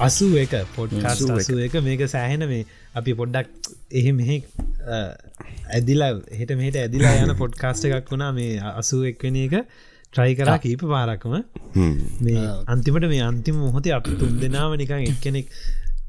අසු 0.00 0.26
එක 0.42 0.54
පොඩ්කාස් 0.76 1.20
අසු 1.34 1.58
එක 1.60 1.74
මේක 1.82 2.02
සෑහෙන 2.06 2.44
මේ 2.52 2.64
අපි 2.94 3.12
පොඩ්ඩක් 3.12 3.48
එහෙ 3.92 4.12
මෙහෙ 4.12 4.36
ඇදිලා 5.70 6.10
හෙට 6.40 6.52
මෙහට 6.60 6.76
ඇදිලා 6.76 7.14
යන 7.24 7.34
පොඩ්කාස්ට 7.42 7.88
එකක් 7.88 8.12
වුණා. 8.12 8.32
මේ 8.32 8.52
අසු 8.72 9.02
එක්වෙන 9.04 9.36
එක 9.38 9.56
ට්‍රයි 10.12 10.32
කරා 10.34 10.58
කීප 10.58 10.84
පාරක්ම. 10.94 11.34
මේ 12.20 12.46
අන්තිමට 12.66 13.08
මේ 13.12 13.22
අන්තිම 13.22 13.58
මොහොතේ 13.66 13.94
අප 13.98 14.08
තුන් 14.20 14.40
දෙනාව 14.44 14.78
නිකං 14.82 15.04
එක්කෙනෙක් 15.04 15.52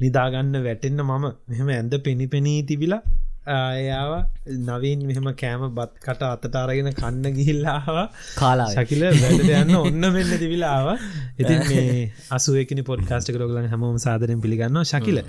නිදාගන්න 0.02 0.55
වැටෙන්න්න 0.67 1.03
මම 1.03 1.26
මෙහෙම 1.49 1.70
ඇඳ 1.71 1.95
පෙනි 2.05 2.27
පෙනී 2.27 2.59
තිබිලා 2.63 3.02
ආයාව 3.48 4.12
නවීන් 4.59 5.05
මෙහෙම 5.05 5.30
කෑම 5.36 5.63
බත් 5.72 5.94
කට 5.99 6.27
අතට 6.27 6.55
අරගෙන 6.58 6.90
කන්න 6.94 7.34
ගිහිල්ලාව 7.34 7.95
කාලා 8.36 8.70
ශකිල 8.70 9.05
වැඩට 9.16 9.49
යන්න 9.54 9.76
ඔන්න 9.77 10.09
වෙන්න 10.12 10.34
තිවිලාව 10.36 10.91
ඉතින් 11.38 11.63
මේ 11.66 12.12
අසුවකනි 12.32 12.84
පොඩ්කාස්ට 12.84 13.32
කරගලන් 13.32 13.70
හැමෝම 13.70 13.98
සාදරෙන් 13.99 14.41
පිළිගන්න 14.41 14.84
ශකිල 14.85 15.23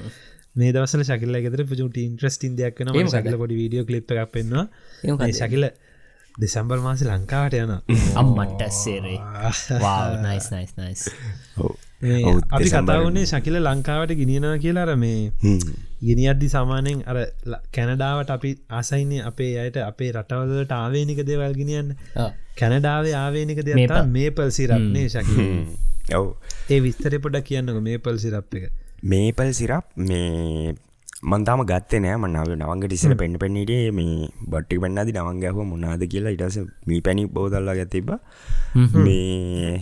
මේ 0.55 0.73
දවසල 0.73 1.05
ශකිල්ල 1.05 1.41
ගෙතර 1.41 1.65
පුජුට 1.67 1.97
ඉන්ට්‍රස්ටින් 1.99 2.59
දෙයක් 2.59 2.83
වන 2.83 3.09
ශකල 3.09 3.39
පොඩි 3.39 3.57
වීඩියෝ 3.57 3.87
කලිප් 3.87 4.13
එකක් 4.15 4.33
පෙන්වා 4.33 4.67
ශකිල 5.33 5.71
දෙසම්බර් 6.35 6.81
මාස 6.81 7.05
ලංකාවට 7.05 7.57
යන 7.57 7.73
අම්මට 8.21 8.63
සේරේ. 8.75 9.19
නයිස් 10.21 10.51
නයිස් 10.51 10.77
නයිස් 10.77 11.09
අපි 12.03 12.69
කතාවන්නේ 12.69 13.25
ශකිල 13.27 13.57
ලංකාවට 13.61 14.13
ගෙනියනවා 14.21 14.59
කියලාර 14.59 14.91
මේ 14.97 15.33
ගෙන 16.03 16.23
අද්දි 16.33 16.49
සාමානයෙන් 16.49 17.03
අර 17.07 17.19
කැනඩාවට 17.77 18.31
අපි 18.37 18.51
ආසයින්නේ 18.71 19.23
අපේ 19.31 19.53
අයට 19.65 19.79
අපේ 19.83 20.11
රටවල්ලට 20.13 20.73
ආවේනික 20.73 21.21
දේවල් 21.29 21.55
ගෙනියන්න. 21.55 21.95
කැනඩාවේ 22.61 23.15
ආවේනික 23.15 23.65
දෙ 23.67 23.79
මේ 24.17 24.31
පල් 24.31 24.51
සිරක්නේ 24.59 25.09
ශකි 25.09 25.47
ඔව්. 26.13 26.27
ඒ 26.71 26.81
විස්තර 26.81 27.19
පොඩ 27.21 27.43
කියන්නක 27.43 27.83
මේ 27.89 27.99
පල් 27.99 28.19
සිරප් 28.19 28.59
එක. 28.61 28.73
මේපල් 29.05 29.53
සිරප් 29.53 29.85
මේ 30.09 30.75
මන්තාම 31.23 31.61
ගත්ත 31.71 32.01
නෑ. 32.05 32.17
මනාව 32.23 32.49
නවංගට 32.55 32.95
ඉස්සල 32.97 33.15
පෙන්න්න 33.21 33.39
පෙන්නීටේ 33.43 33.91
මේ 33.99 34.29
බට්ටි 34.53 34.81
පෙන්න්නදි 34.85 35.13
නවංගැහව 35.15 35.59
මොනාද 35.73 36.03
කියලා 36.13 36.35
ඉටස 36.37 36.59
මී 36.89 37.01
පැණි 37.07 37.27
බෝදල්ලා 37.37 37.77
ගැතිබ 37.79 38.11
මේ 39.05 39.77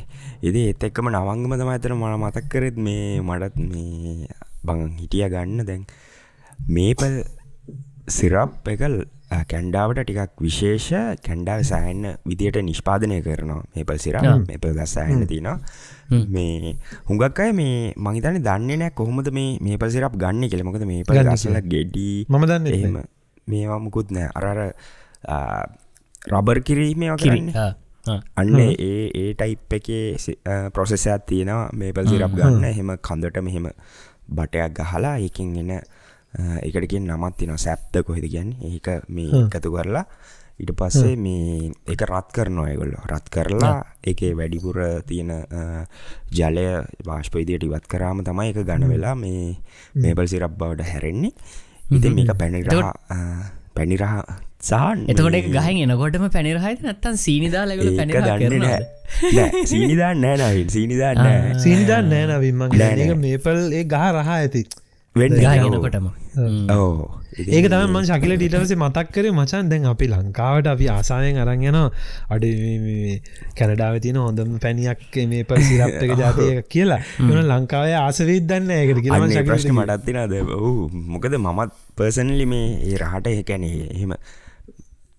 එදේ 0.48 0.66
ඒත් 0.70 0.84
එක්කම 0.88 1.08
නවංගම 1.12 1.54
තම 1.60 1.70
ඇතන 1.74 1.96
මන 1.96 2.16
මතක් 2.20 2.44
කරෙත් 2.52 2.76
මේ 2.86 3.20
මටත් 3.28 3.56
මේ 3.70 4.28
බං 4.66 4.80
හිටිය 5.00 5.24
ගන්න. 5.34 5.64
දැන් 5.68 5.86
මේපල් 6.76 7.16
සිරප් 8.16 8.68
එකල් 8.74 8.94
කැන්ඩාවට 9.30 10.02
ටිකක් 10.02 10.40
විශේෂ 10.40 10.90
කැන්ඩාව 11.26 11.62
සෑහන්න 11.62 12.06
විදියට 12.26 12.58
නිෂ්පාදනය 12.62 13.20
කරනවා. 13.22 13.62
මේපල් 13.74 13.98
සිරා 13.98 14.36
මේපල් 14.40 14.74
ගස් 14.74 14.94
සෑහන්න 14.96 15.26
තිනවා 15.26 15.58
මේ 16.28 16.74
හුඟක් 17.06 17.40
අය 17.40 17.52
මේ 17.52 17.94
මහිතන 17.98 18.40
දන්න 18.40 18.82
නෑ 18.82 18.90
කොහොමද 18.92 19.30
මේ 19.32 19.58
මේපල් 19.60 19.90
සිරප් 19.90 20.16
ගන්න 20.16 20.50
කෙළමකද 20.50 20.86
මේ 20.86 21.04
පල 21.04 21.22
ගසල 21.26 21.60
ගෙඩී 21.66 22.16
මම 22.28 22.46
දන්න 22.46 22.66
එහෙම 22.70 22.98
මේවා 23.46 23.78
මුකුත් 23.78 24.10
නෑ 24.10 24.28
අරර 24.34 24.58
රබර් 26.28 26.60
කිරීමේ 26.62 27.16
කරන්න. 27.16 27.48
අන්න 28.36 28.58
ඒ 28.58 29.10
ඒ 29.14 29.32
ටයිප් 29.34 29.72
එකේ 29.72 30.04
ප්‍රොසෙසයක් 30.70 31.26
තියෙනවා. 31.26 31.70
මේපල් 31.72 32.08
සිරප් 32.08 32.34
ගන්න. 32.34 32.64
එහෙම 32.64 32.96
කඳට 32.98 33.42
මෙහෙම 33.42 33.70
බටයක් 34.30 34.74
ගහලා 34.74 35.16
එකින් 35.20 35.56
එන 35.56 35.72
එකටකින් 36.34 37.06
නමත් 37.06 37.36
තින 37.38 37.56
සැප්ද 37.58 38.02
කොහෙද 38.06 38.26
ගැන්න 38.26 38.52
ඒක 38.70 38.88
මේ 39.08 39.30
එකතු 39.44 39.72
කරලා 39.72 40.04
ඉට 40.60 40.72
පස්සේ 40.76 41.14
මේ 41.16 41.70
එක 41.88 42.04
රත් 42.06 42.34
කරනවා 42.36 42.66
ඇගොල්ල 42.68 42.92
රත් 43.06 43.32
කරලා 43.32 43.72
එක 44.04 44.20
වැඩිපුර 44.38 44.78
තියෙන 45.08 45.32
ජලය 46.32 46.66
වාශ්පයිදියට 47.06 47.64
ඉවත් 47.64 47.88
කරාම 47.88 48.20
තමයි 48.22 48.52
එක 48.52 48.60
ගණ 48.62 48.92
වෙලා 48.92 49.14
මේ 49.16 49.56
මේබල් 49.96 50.28
සිරබ් 50.28 50.54
බවට 50.58 50.92
හැරෙන්නේ. 50.92 51.32
ඉති 51.90 52.10
මේක 52.10 52.30
පැනිරහ 52.38 52.70
පැනිරහ 53.74 54.04
සාන් 54.60 55.06
එතකොට 55.08 55.36
ගහන් 55.48 55.78
එනකොටම 55.86 56.26
පැනිරහයි 56.28 56.74
නැත්තන් 56.82 57.16
සීනිදා 57.16 57.64
ලැගල 57.64 57.90
පැනිර 57.96 58.18
සීනිදා 59.64 60.12
නෑනවින් 60.14 60.68
සීනිදා 60.68 61.12
නෑ 61.16 61.56
සීනිදා 61.58 62.00
නෑනවින්මගේ 62.04 63.16
මේපල් 63.24 63.60
ඒ 63.72 63.84
ගහ 63.86 64.04
රහා 64.12 64.36
ඇති 64.36 64.62
වෙන්න 65.16 65.32
ගහගෙනකොටම 65.34 66.06
ඕ 66.72 67.20
ඒක 67.32 67.66
තම 67.66 67.82
මන් 67.86 68.04
ශකිල 68.06 68.32
ඩීටවසේ 68.32 68.76
මතක් 68.76 69.06
කරේ. 69.10 69.32
මචන් 69.32 69.70
දැන් 69.70 69.86
අපි 69.86 70.06
ලංකාවට 70.08 70.66
අපි 70.66 70.86
ආසායෙන් 70.88 71.36
අරන් 71.36 71.62
යන 71.62 71.78
අඩ 71.78 72.44
කැනඩාව 73.58 73.98
තියන 73.98 74.18
හොඳම 74.18 74.52
පැණියක් 74.58 75.18
මේ 75.26 75.42
ප 75.44 75.58
සිරප්ක 75.60 76.14
ජාතය 76.14 76.46
කියලා. 76.68 77.00
එන 77.20 77.42
ලංකාවේ 77.44 77.96
ආසවේද 77.96 78.46
දන්න 78.46 78.70
ඒකට 78.72 79.02
කියලා 79.02 79.44
ප්‍රශ්න 79.48 79.74
මටත්තිනද 79.74 80.54
ඔහු 80.58 80.70
මොකද 81.08 81.34
මමත් 81.36 81.70
පර්සනලි 81.96 82.46
මේ 82.46 82.70
ඒ 82.84 82.96
රහට 82.96 83.34
එකැනේ 83.34 83.82
එහෙම 83.88 84.14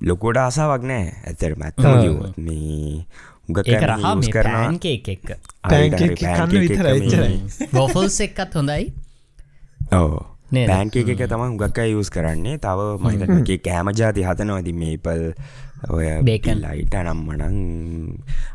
ලොකෝට 0.02 0.40
ආසාවක් 0.40 0.84
නෑ 0.86 1.06
ඇතර 1.26 1.54
මැත්තම 1.58 1.92
කිව්වත්. 2.00 2.34
මේ 2.40 3.06
රහා 3.84 4.16
කරනන්කේ 4.32 4.96
එක්ක 4.96 5.30
ගෝෆල්ස් 7.72 8.20
එක්කත් 8.22 8.54
හොඳයි 8.56 8.84
ඕ 9.92 10.22
පෑන්කේ 10.52 11.04
එක 11.06 11.24
තම 11.26 11.44
හුගක්ක 11.44 11.80
යස් 11.92 12.10
කරන්නේ. 12.10 12.58
තව 12.58 12.80
මහිතගේ 13.00 13.60
කෑම 13.60 13.92
ජාති 13.94 14.26
හතනවති 14.28 14.74
මේපල් 14.76 15.22
ඔය 15.90 16.08
බේකන් 16.24 16.64
ලයිට 16.64 16.96
නම්මනං 16.96 17.58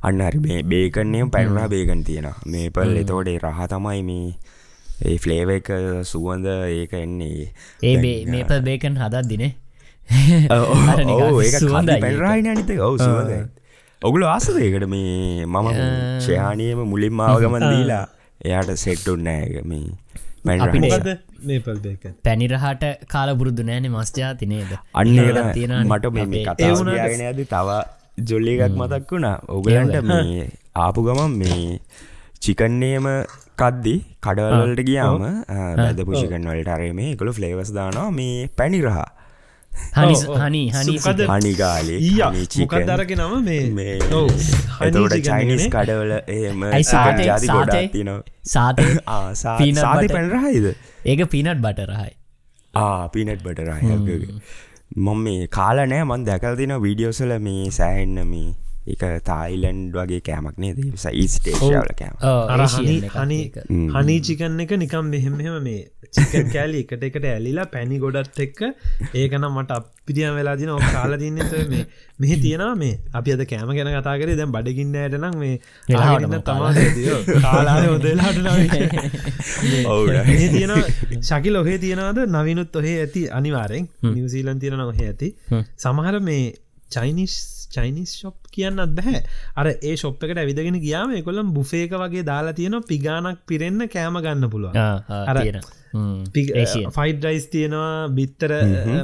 අන්න 0.02 0.20
හරි. 0.22 0.38
මේ 0.40 0.62
බේකන්නේ 0.64 1.28
පැරුණා 1.28 1.68
බේගන් 1.68 2.04
තියෙන 2.04 2.28
මේපල් 2.46 2.96
එතෝඩේ 2.96 3.38
රහ 3.40 3.60
තමයි 3.68 4.02
මේ 4.02 4.26
ඒ 5.04 5.16
ෆ්ලේව 5.18 5.50
එක 5.50 5.70
සුවන්ද 6.04 6.46
ඒක 6.48 6.92
එන්නේ. 6.94 7.52
ඒ 7.82 7.96
මේපල් 8.26 8.60
බේකන් 8.62 8.96
හදත් 8.96 9.24
දිනේ 9.28 9.52
පැරායි 12.00 12.42
නනිත 12.44 12.70
ඔව 12.80 12.96
සුවද 12.98 13.30
ඔගුල 14.02 14.22
ආසදයකට 14.24 14.86
මේ 14.86 15.46
මම 15.46 15.68
ශයානයම 16.20 16.84
මුලින් 16.86 17.14
මාවගමන් 17.14 17.64
දීලා 17.66 18.04
එයාට 18.40 18.70
සෙට්ටුන්නෑක 18.76 19.64
මේ 19.64 19.86
බේක 20.44 21.25
පැනිරහට 22.26 22.84
කාල 23.14 23.30
බුරුදු 23.40 23.62
නෑන 23.70 23.88
මස්ජාති 23.94 24.46
නේද? 24.52 24.72
අන්න 24.94 25.52
තියෙන 25.56 25.74
මට 25.84 26.12
මේ 26.16 26.44
කතාගෙන 26.48 27.24
ඇද 27.28 27.40
තව 27.54 27.68
ජොල්ලි 28.28 28.52
එකක් 28.58 28.76
මතක් 28.82 29.10
වුණා. 29.12 29.36
ඔගලන්ට 29.48 29.98
මේ 30.12 30.46
ආපු 30.84 31.06
ගමන් 31.08 31.36
මේ 31.42 31.80
චිකන්නේම 32.44 33.06
කද්දි 33.60 33.94
කඩවලට 34.24 34.80
ගියාම 34.88 35.22
බැද 35.76 36.00
පුෂිකන් 36.08 36.48
වලට 36.50 36.72
අරේ 36.76 36.92
මේ 36.98 37.12
එකළු 37.14 37.32
ෆ්ලේවස් 37.38 37.70
දානවා. 37.78 38.10
මේ 38.18 38.48
පැනිරහා 38.58 39.08
හනි 39.96 40.62
හනි 40.72 40.96
හනිගාලේ 41.30 42.00
මොකදරග 42.62 43.12
නම 43.16 43.48
මේ 43.74 43.94
එතකට 44.80 45.16
චයිනිස් 45.28 45.64
කඩවල 45.70 46.12
එම 46.36 46.62
ජාති 47.22 47.48
ගොඩක් 47.48 47.90
තින 47.92 48.12
සාතය 48.46 48.86
සාති? 49.36 49.72
පැනරහයිද 50.10 50.68
ඒක 51.06 51.24
පිනට් 51.30 51.60
බටරහයි 51.60 52.12
පිනට් 53.12 53.42
බටරහය 53.42 53.96
මොම 55.00 55.24
මේ 55.24 55.48
කාල 55.52 55.82
නෑ 55.86 56.04
මන් 56.04 56.24
දැකල් 56.24 56.54
තින 56.56 56.76
වීඩියෝසල 56.82 57.32
මේ 57.40 57.70
සෑහෙන්න 57.72 58.20
මේ 58.28 58.46
එක 58.86 59.02
තායිලන්ඩ් 59.24 59.96
වගේ 59.98 60.22
කෑමක් 60.28 60.58
නේද? 60.64 60.78
ඊස්ටේශවල 61.14 61.92
කෑම. 62.00 62.16
හනී 63.96 64.20
චිකන්න 64.26 64.60
එක 64.64 64.72
නිකම් 64.82 65.06
මෙහෙමහෙම 65.14 65.56
මේ 65.64 65.82
චිකන් 66.16 66.50
කෑලි 66.54 66.82
එකට 66.84 67.02
එකට 67.08 67.24
ඇලිලා 67.26 67.66
පැණි 67.74 67.98
ගොඩත් 67.98 68.38
එක්ක 68.46 68.60
ඒකනම් 69.14 69.46
මට 69.52 69.70
අපිදිියම් 69.78 70.34
වෙලා 70.38 70.56
දින 70.60 70.72
කාල 70.92 71.16
දින්න 71.18 71.40
මේ 71.72 71.82
මෙහි 72.18 72.36
තියෙනවා 72.44 72.76
මේ. 72.76 72.94
අපි 73.12 73.34
අද 73.36 73.42
කෑම 73.52 73.72
ගැන 73.78 73.90
කතා 73.96 74.16
කරේ. 74.22 74.36
දැන් 74.40 74.54
බඩගින්න 74.56 74.94
ඇයට 75.02 75.18
නම් 75.20 75.34
මේ 75.42 75.54
එලාට 75.88 76.38
තමා 76.44 76.70
තියෙන 80.52 80.72
ශකි 81.22 81.50
ලොහේ 81.50 81.78
තියෙනවාද? 81.78 82.22
නවිනුත් 82.28 82.76
ඔහේ 82.76 82.96
ඇති 83.02 83.26
අනිවාරෙන් 83.32 83.90
නිවසීලන් 84.08 84.58
තියෙන 84.58 84.78
නොහේ 84.78 85.10
ඇති. 85.10 85.34
සමහර 85.76 86.20
මේ 86.30 86.44
චයිනිස් 86.90 87.34
චයිනිස් 87.74 88.10
ශොප් 88.20 88.36
කියන්නත් 88.56 88.94
බැහැ. 88.98 89.22
අර 89.60 89.66
ඒ 89.72 89.96
ශොප් 90.02 90.22
එකට 90.24 90.42
ඇවිදගෙන 90.42 90.78
ගියාම 90.86 91.16
එකොළම් 91.22 91.54
බුෆේක 91.56 91.96
වගේ 92.02 92.28
දාලා 92.30 92.58
තියෙන 92.60 92.78
පිගානක් 92.92 93.42
පිරෙන්න්න 93.48 93.88
කෑම 93.96 94.22
ගන්න 94.26 94.52
පුළුවන්. 94.54 94.74
අර 95.30 95.38
ෆයිඩ් 96.96 97.24
රයිස් 97.26 97.46
තියෙනවා 97.54 98.08
බිත්තර 98.16 98.52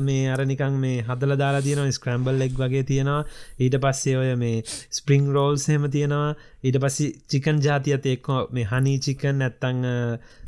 මේ 0.08 0.24
අරනිකං 0.34 0.76
මේ 0.84 1.04
හදල 1.08 1.36
දාලා 1.42 1.62
තියෙනවා 1.66 1.96
ස්ක්‍රම්බල් 1.98 2.38
ලෙක් 2.42 2.58
වගේ 2.62 2.84
තියෙනවා. 2.90 3.22
ඊට 3.62 3.78
පස්සේ 3.84 4.16
ඔය 4.22 4.34
මේ 4.36 4.62
ස්පරිං 4.98 5.32
රෝල්ස් 5.36 5.66
හෙම 5.72 5.88
තියෙනවා. 5.96 6.28
ඊට 6.64 6.78
පස්සි 6.84 7.08
චිකන් 7.30 7.62
ජාතියත 7.66 8.06
එක්කෝ 8.14 8.40
මේ 8.52 8.68
හනී 8.72 8.98
චිකන් 9.06 9.48
ඇත්තං 9.48 9.82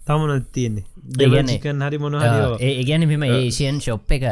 තමනත් 0.06 0.46
තියෙන්නේ? 0.52 0.84
දෙගනිකන් 1.18 1.82
හරි 1.86 1.98
මොනහරෝ 2.04 2.54
ඒ 2.60 2.84
ගැන 2.90 3.08
මෙම 3.08 3.26
ඒෂයන් 3.30 3.80
ශොප් 3.80 4.12
එක 4.18 4.24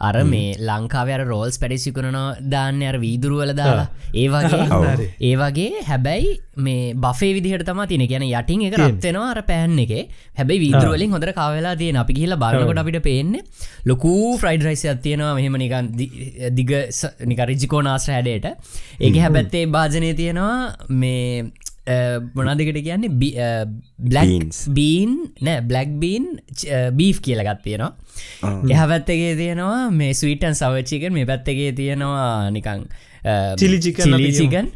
අර 0.00 0.24
මේ 0.24 0.56
ලංකාව 0.60 1.08
අර 1.10 1.22
රෝල්ස් 1.24 1.58
පැඩිසිකුණන 1.58 2.18
දාන්න 2.48 2.82
අර 2.82 2.96
වීදුරුවල 2.98 3.52
දාලා. 3.54 3.88
ඒ 4.14 4.28
වගේ 4.28 4.64
ඒ 5.28 5.34
වගේ 5.36 5.82
හැබැයි 5.82 6.32
මේ 6.58 6.94
බෆේ 6.96 7.32
විදිහට 7.34 7.64
තම 7.64 7.82
තින 7.86 8.06
ගැන 8.06 8.24
යටින් 8.24 8.66
එක 8.68 8.78
රත්වෙනවා 8.78 9.30
අර 9.30 9.42
පැන් 9.42 9.78
එක. 9.78 9.94
හැබයි 10.36 10.60
වීදුරුවලින් 10.64 11.12
හොඳර 11.12 11.32
කාවෙලා 11.32 11.76
තියෙන 11.76 11.96
අපි 11.96 12.18
කියලා 12.20 12.38
බලන්නකොට 12.38 12.82
අපිට 12.82 13.02
පේන්නේ 13.02 13.44
ලොකූ 13.84 14.36
ෆ්‍රයිඩ් 14.38 14.66
රයිස 14.68 14.84
අත්තියෙනවා 14.86 15.34
මෙහෙම 15.34 15.56
නිකන් 15.56 15.92
දිග 16.52 16.72
නික 17.24 17.44
රිජිකෝ 17.52 17.82
නාස්ට 17.82 18.12
හැඩයට. 18.12 18.52
ඒක 19.00 19.16
හැබැත්තේ 19.16 19.64
භාජනය 19.68 20.12
තියෙනවා 20.14 20.76
මේ 20.90 21.52
මොනාදකට 22.34 22.80
කියන්නේ? 22.82 23.10
බ්ලක්ස් 23.98 24.60
බීන් 24.74 25.12
නෑ 25.40 25.62
බ්ලක් 25.62 25.92
බීන් 26.02 26.24
බීෆ් 26.98 27.20
කියල 27.22 27.42
ගත්තියෙනවා 27.46 27.92
එහපැත්තගේ 28.70 29.34
තියෙනවා 29.38 29.90
මේ 29.92 30.14
ස්වීටන් 30.14 30.54
සවච්චිකන් 30.54 31.14
මේ 31.14 31.26
පැත්තගේ 31.26 31.72
තියෙනවා 31.72 32.50
නිකං 32.50 32.86
චිලිචිකන් 33.58 34.72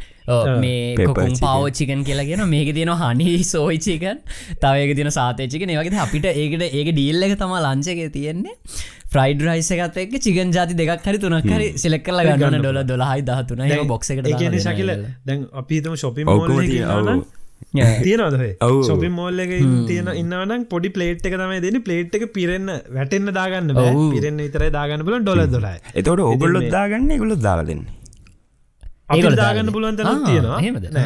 මේ 0.61 0.95
කොකුම් 1.01 1.35
පවච්චිකන් 1.39 2.07
කියලා 2.07 2.29
කියෙන 2.29 2.45
මේක 2.49 2.71
තියෙන 2.77 2.95
හනි 3.03 3.29
සෝයිචිකන් 3.47 4.23
තවයක 4.63 4.95
තින 4.97 5.13
සාතයචිකන 5.13 5.75
වගේ 5.75 6.01
අපිට 6.07 6.31
ඒකට 6.33 6.65
ඒක 6.71 6.95
ඩිල්ල 6.95 7.29
එක 7.29 7.37
තම 7.39 7.55
ලංචක 7.61 8.09
තියෙන්නේ. 8.13 8.57
ෆ්‍රයිඩ් 9.13 9.43
රයිස 9.47 9.69
එකත් 9.75 9.99
එක් 10.03 10.13
චිකන් 10.21 10.55
ජාති 10.57 10.77
දෙකක් 10.79 11.07
හරි 11.07 11.19
තුනක් 11.23 11.51
හරි 11.51 11.67
සිලෙක් 11.77 12.07
කල 12.07 12.23
ගන්න 12.29 12.61
ඩොල 12.61 12.81
දොලහයි 12.87 13.27
දහතුන 13.29 13.67
බොක්ස 13.89 14.15
එකට 14.15 14.31
ශකිල 14.61 14.95
දැන් 15.27 15.47
අපිතම 15.63 15.97
ශොපි 15.97 16.27
තියනද 18.05 18.37
සොපි 18.83 19.09
මෝල්ල 19.11 19.45
එක 19.45 19.55
තියන 19.89 20.11
ඉන්නවනම් 20.15 20.67
පොඩි 20.71 20.93
පලේට් 20.97 21.27
එක 21.27 21.37
තමයි 21.37 21.61
දෙන 21.61 21.81
පලේට් 21.83 22.19
එක 22.19 22.27
පිරෙන්න්න 22.33 22.75
වැටෙන්න්න 22.91 23.35
දාගන්න 23.35 23.75
පිරෙන්න්න 23.77 24.45
විතර 24.47 24.67
දාගන්න 24.73 25.07
පුල 25.07 25.19
ඩොල 25.21 25.47
දොලයි 25.49 25.79
එතවට 25.95 26.27
ඔගොල්ලොත් 26.27 26.69
දාගන්න 26.71 27.17
ගොලො 27.17 27.39
දාගදන්නේ 27.39 28.00
අපිට 29.11 29.37
දාගන්න 29.37 29.73
පුළුවන් 29.73 29.97
තැන 29.97 30.25
තියෙනවා. 30.25 30.59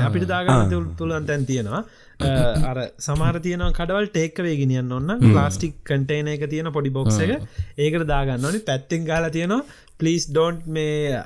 අපිට 0.03 0.27
දාගන්න 0.29 0.91
තුළන් 0.97 1.27
තැන් 1.27 1.47
තියෙනවා. 1.47 1.85
අර 2.71 2.79
සමහර 3.01 3.39
තියන 3.43 3.63
කඩවල් 3.79 4.11
ටේක්ක 4.11 4.43
වේගෙනියන්න 4.47 4.93
ඔන්න 4.93 5.15
ප්ලාස්ටික් 5.23 5.81
කටේන 5.85 6.29
එක 6.35 6.45
තියෙන 6.51 6.71
පොඩි 6.73 6.93
බොක්ස 6.93 7.19
එක. 7.19 7.41
ඒකට 7.79 8.07
දාගන්න 8.07 8.45
ඕනි. 8.45 8.61
පැත්තිෙන් 8.63 9.09
ගාල 9.09 9.31
තියෙනවා. 9.31 9.65
පලිස් 9.97 10.25
ඩෝන්ට් 10.27 10.65
මේ 10.67 11.19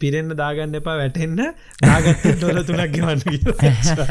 පිරෙන්න්න 0.00 0.34
දාගන්න 0.38 0.76
එපා 0.78 0.94
වැටෙන්න්න 1.00 1.40
දාගත්ත 1.82 2.26
ඩොල 2.36 2.60
තුනක් 2.62 2.94
ගවන්න 2.94 3.20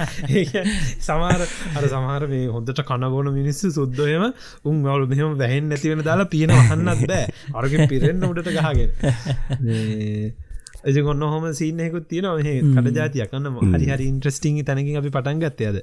සමාර 1.08 1.42
අර 1.42 1.86
සමහර 1.86 2.28
මේ 2.34 2.50
හොඳට 2.56 2.82
කනගොන 2.84 3.32
මිනිස්සු 3.32 3.72
සුද්දොයම 3.72 4.26
උන් 4.66 4.84
ගවලු 4.84 5.08
මෙහම 5.14 5.38
වැහෙන් 5.40 5.72
නැතිවෙන 5.72 6.04
දාලා 6.04 6.28
පියන 6.28 6.52
හන්නත් 6.52 7.08
බෑ. 7.08 7.26
අරග 7.56 7.78
පිරෙන්න්න 7.88 8.30
උඩට 8.30 8.52
ගහගෙන 8.52 8.92
එ 10.84 11.02
ගොන්න 11.08 11.24
හොම 11.34 11.46
සිීනයකුත් 11.60 12.06
තියෙන 12.10 12.26
හ 12.26 12.50
කට 12.76 12.96
ජාතියක්. 12.98 13.30
කන්න 13.32 13.76
හරි 13.76 13.86
හරි 13.92 14.06
ඉන්ට්‍රස්ටිං 14.14 14.64
තැනකින් 14.66 14.98
අපි 15.02 15.10
පටන් 15.18 15.38
ගත්තයද 15.44 15.78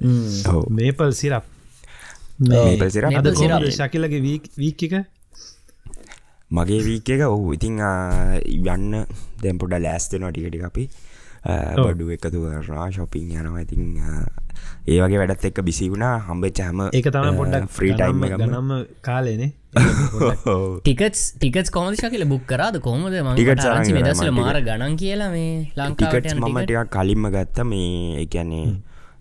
මේපල් 0.79 1.11
සිරප් 1.21 1.45
ශකිලගේ 3.77 4.21
වීක් 4.21 4.83
එක? 4.87 4.93
මගේ 6.51 6.81
වීක 6.87 7.09
එක? 7.15 7.21
ඔහු 7.27 7.53
ඉතිං 7.57 7.79
යන්න. 7.79 9.05
දැම්පොඩ 9.43 9.73
ලෑස්තෙනවා 9.85 10.31
ටිකටි 10.35 10.61
අපි. 10.69 10.83
බඩු 11.79 12.05
එකතු 12.15 12.37
කරනා 12.43 12.87
ශොපින් 12.91 13.27
යනවා. 13.31 13.61
ඉතිං 13.65 13.83
ඒ 14.85 14.99
වගේ 14.99 15.19
වැඩත් 15.21 15.45
එක්ක 15.45 15.61
බිසි 15.63 15.89
වුණා. 15.91 16.15
හම්බෙච් 16.25 16.59
හම 16.63 16.81
එක 16.91 17.07
තම 17.07 17.39
පොඩ්ඩක් 17.39 17.69
ෆ්‍රී 17.69 17.93
ටයිම් 17.93 18.25
ගනම්ම 18.33 18.71
කාලේනේ 19.01 19.51
ටිකස් 20.81 21.23
ටිකස් 21.35 21.69
කොමද 21.69 21.95
ශකල 21.95 22.25
බුක් 22.25 22.45
කරාද? 22.45 22.79
කොමද 22.81 23.09
ටිකට 23.09 23.65
දසල 23.99 24.31
මාර 24.33 24.61
ගණන් 24.61 24.95
කියලා 24.97 25.31
මේ 25.31 25.51
ලංකාට 25.77 26.31
මම 26.35 26.59
ටිකක් 26.59 26.89
කලින්ම 26.89 27.27
ගත්ත 27.29 27.65
මේ 27.65 28.23
එකන්නේ 28.23 28.67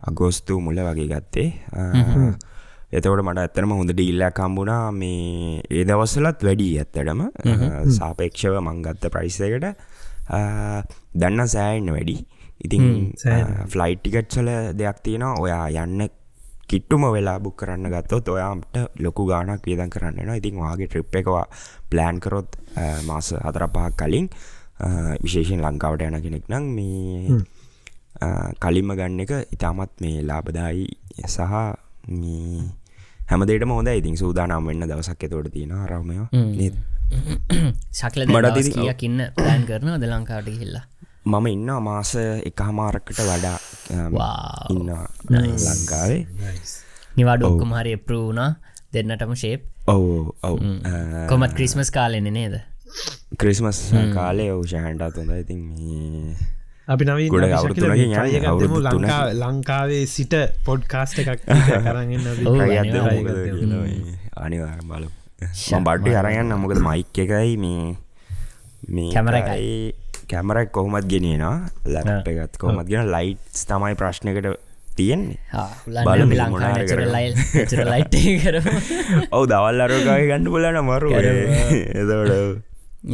අගෝස්තු 0.03 0.61
මුල 0.61 0.81
වගේ 0.81 1.09
ගත්තේ. 1.09 1.49
එතවට 2.91 3.23
මට 3.23 3.39
ඇත්තනම 3.41 3.73
හොඳ 3.75 3.93
ඩිල්ලක් 3.93 4.35
කම්බුණා 4.35 4.83
මේ 4.95 5.61
ඒ 5.71 5.85
දවස්සලත් 5.85 6.43
වැඩි 6.43 6.69
ඇත්තටම. 6.79 7.23
සාපේක්ෂව 7.93 8.59
මංගත්ත 8.63 9.09
ප්‍රයිසකට 9.13 9.67
දන්න 11.15 11.49
සෑන්න 11.49 11.93
වැඩි 11.93 12.17
ඉතින් 12.61 13.13
ෆ්ලයිට් 13.67 14.01
ටිකට්සල 14.01 14.49
දෙයක් 14.75 15.03
තියෙනවා. 15.03 15.35
ඔයා 15.39 15.85
යන්න 15.85 16.09
කිට්ටුම 16.69 17.05
වෙලා 17.09 17.39
බුක් 17.39 17.57
කරන්න 17.57 17.91
ගත්තොත් 17.91 18.29
ඔයාට 18.29 18.77
ලොකු 18.99 19.27
ගානක් 19.27 19.65
වියදන් 19.65 19.91
කරන්න 19.91 20.35
ඉතින් 20.35 20.57
වාගේ 20.57 20.89
ට්‍රිප් 20.89 21.15
එකවා 21.15 21.45
ප්ලෑන් 21.91 22.21
කරොත් 22.21 22.59
මාස 23.07 23.33
හතර 23.35 23.65
පහක් 23.69 23.95
කලින් 24.01 24.27
විශේෂෙන් 25.23 25.63
ලංකාවට 25.63 26.05
යන 26.05 26.19
කෙනෙක් 26.21 26.45
නම් 26.49 26.67
මේ 26.75 27.39
කලින්ම 28.61 28.93
ගන්න 28.93 29.25
එක 29.25 29.33
ඉතාමත් 29.57 29.95
මේ 30.01 30.21
ලාබදායි 30.23 30.85
සහ 31.27 31.41
හැමදේට 33.29 33.67
හොඳ 33.71 33.93
ඉතින් 33.93 34.17
සූදානම් 34.17 34.69
වෙන්න 34.69 34.85
දවසක් 34.85 35.25
එතවට 35.25 35.53
තියෙන 35.53 35.75
රමය 35.87 36.21
ශක්ල 37.99 38.29
මට 38.29 38.77
කියකින්න 38.77 39.27
ප්ලෑන් 39.35 39.65
කරන 39.65 39.97
ද 39.97 40.05
ලංකාට 40.07 40.53
හිල්ලා 40.55 40.85
මම 41.29 41.47
ඉන්න 41.49 41.71
මාස 41.83 42.11
එක 42.17 42.61
හමාරක්කට 42.67 43.21
වඩා 43.23 43.59
ඉන්න 44.71 44.91
ලංකාවේ. 45.65 46.21
නිවාඩ 47.17 47.43
ඔක්කුම 47.49 47.73
හරි 47.79 47.93
එප්‍රූුණා 47.99 48.51
දෙන්නටම 48.93 49.35
ශේප් 49.37 49.67
ඔවු 49.89 50.13
ඔවු 50.43 50.59
කොමත් 51.29 51.53
ක්‍රිස්මස් 51.59 51.91
කාලෙන 51.91 52.31
නේද? 52.33 52.55
ක්‍රිස්මස් 53.37 53.81
කාලේ 54.15 54.49
ඔවු 54.53 54.65
ශහන්ටා 54.67 55.11
තුොඳ 55.11 55.35
ඉතින් 55.35 55.61
අපි 56.89 57.05
නවී 57.05 57.29
ගොඩ 57.29 57.45
ලංකාවේ 59.37 60.03
සිට 60.09 60.35
පොඩ් 60.65 60.89
කාස්ට 60.89 61.23
එකක් 61.23 61.45
කරන්න 61.45 62.29
අනිවාර 64.39 64.81
බලු 64.87 65.09
බඩ්ඩි 65.83 66.17
අරයන්න 66.17 66.59
මොකද 66.59 66.81
මයික් 66.83 67.25
එකයි 67.25 67.57
මේ 67.59 67.89
මේ 68.91 69.11
කැමරයි 69.13 69.73
කැමරක් 70.29 70.71
කොහොමත් 70.73 71.07
ගෙනනවා 71.13 71.57
ලැප් 71.89 72.29
එකත් 72.33 72.57
කොහොමත් 72.59 72.89
ගෙන 72.89 73.07
ලයිට්ස් 73.09 73.63
තමයි 73.67 73.95
ප්‍රශ්නකට 73.95 74.49
තියෙන්නේ. 74.97 75.39
ඔවු 79.35 79.45
දවල් 79.53 79.85
අරකාය 79.87 80.27
ගන්න 80.31 80.51
බලන 80.55 80.79
මරු 80.83 81.13
එදට 81.15 82.65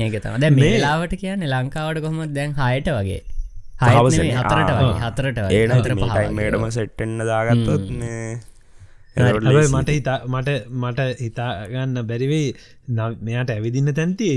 ඒක 0.01 0.15
තම 0.23 0.41
දැ 0.41 0.53
මේලාවට 0.59 1.15
කියන්නේ 1.21 1.53
ලංකාවට 1.55 2.03
කොහොමත් 2.07 2.35
දැන් 2.39 2.57
හයට 2.61 2.91
වගේ. 2.99 3.21
හතරට 4.41 4.73
හතරට 5.05 5.39
ඒටම 6.41 6.67
සෙට්ටෙන්න්න 6.71 7.29
දාගත්තොත් 9.17 9.71
මට 9.71 9.91
හිතා 9.91 10.19
මට 10.27 10.49
මට 10.75 11.01
හිතාගන්න 11.21 11.99
බැරිවෙයි 12.05 12.49
මෙයාට 13.21 13.51
ඇවිදින්න 13.51 13.91
තැන්ති 13.95 14.29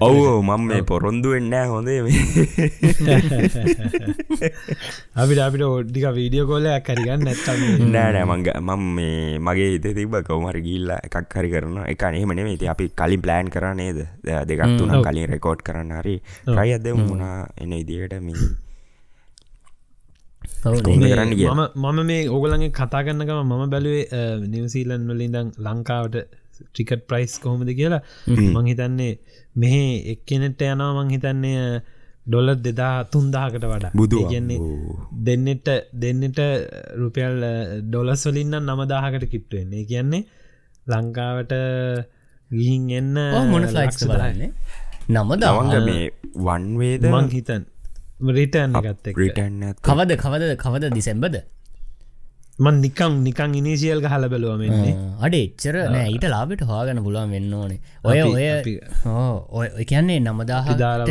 ඔවෝ 0.00 0.42
මම 0.42 0.64
මේ 0.64 0.82
පොරොන්දු 0.84 1.28
වෙන්න 1.30 1.54
හොඳේ 1.68 1.98
අපිට 5.16 5.40
අපිට 5.40 5.64
ඔඩ්ඩික 5.68 6.06
වීඩියෝ 6.12 6.46
කොල 6.46 6.66
ඇකරිගන්න 6.68 7.22
නැත්තම 7.22 7.62
නෑනෑ 7.88 8.26
මංග 8.26 8.48
මම 8.60 8.82
මේ 8.96 9.38
මගේ 9.40 9.70
හිත 9.70 9.86
තිබ 9.92 10.18
කවමර 10.22 10.58
ගිල්ල 10.60 10.90
එකක් 10.96 11.36
හරි 11.36 11.48
කරන 11.50 11.78
එක 11.86 12.04
නේමනේ 12.10 12.56
ති 12.56 12.66
අපි 12.68 12.90
කලින් 12.94 13.22
ප්ලෑන් 13.22 13.48
කර 13.48 13.66
නේද? 13.74 14.02
දෙකක් 14.44 14.62
තුන 14.78 14.92
කලින් 15.00 15.26
රෙකෝඩ් 15.28 15.62
කරන්න 15.62 15.96
හරි 16.00 16.16
රයි 16.50 16.74
අද 16.74 16.86
මුණා 17.00 17.38
එන 17.56 17.72
ඉදිට 17.74 18.18
මී 18.20 18.42
මම 20.64 21.62
මම 21.84 21.98
මේ 22.10 22.20
ඕගලගේ 22.34 22.70
කතා 22.78 23.02
කරන්නකම 23.06 23.40
මම 23.44 23.64
බැලුවේ 23.72 24.04
නිවසීලන් 24.52 25.08
වලින්දං 25.10 25.48
ලංකාවට 25.66 26.16
ටිකට් 26.66 27.02
ප්‍රයිස් 27.10 27.32
කොහොමද 27.44 27.70
කියලා. 27.80 28.02
මං 28.54 28.68
හිතන්නේ 28.70 29.12
මෙහ 29.56 29.74
එක්කනෙට 30.12 30.62
යනවා 30.66 30.92
මං 30.98 31.10
හිතන්නේ 31.14 31.64
ඩොලර් 32.26 32.58
දෙදා 32.66 32.94
තුන්දාකට 33.12 33.64
වඩා 33.64 33.92
බුදු 33.94 34.20
කියන්නේ 34.30 34.58
දෙන්නට 35.26 35.68
දෙන්නට 36.04 36.40
රුපියල් 37.02 37.36
ඩොලස් 37.88 38.22
වලින්න 38.28 38.54
නමදාහකට 38.60 39.26
කිට්ටුවෙන්නේ 39.32 39.84
කියන්නේ 39.84 40.22
ලංකාවට 40.86 41.52
ගීන් 42.50 42.88
එන්න 43.00 43.18
මොන 43.50 43.68
ෆලයික්ස් 43.74 44.06
බලන්නේ? 44.06 44.50
නම 45.08 45.30
දවංග 45.42 45.74
මේ 45.88 46.08
වන්වේද 46.46 47.10
මං 47.10 47.28
හිතන් 47.34 47.62
රිටන් 48.30 48.78
ගත්ත 48.78 49.16
රිටන් 49.16 49.74
කවද 49.82 50.16
කවද 50.16 50.54
කවද 50.56 50.92
දිසැම්බද 50.94 51.36
මන් 52.58 52.80
නිකං 52.84 53.14
නිකං 53.24 53.54
ඉනිසිියල් 53.58 54.00
හල 54.12 54.24
බැලුව 54.32 54.58
මෙන්නේ. 54.62 54.94
අඩ 55.26 55.34
එච්චර 55.36 55.76
නෑ 55.94 56.08
ඊට 56.14 56.26
ලාබට 56.32 56.64
හවාගන්න 56.70 57.00
පුළුවන් 57.06 57.30
වෙන්න 57.34 57.54
ඕනේ. 57.58 57.78
ඔය 58.04 58.18
ඔය 58.20 59.68
ඔය 59.78 59.84
කියන්නේ 59.92 60.20
නමදාහ 60.20 60.66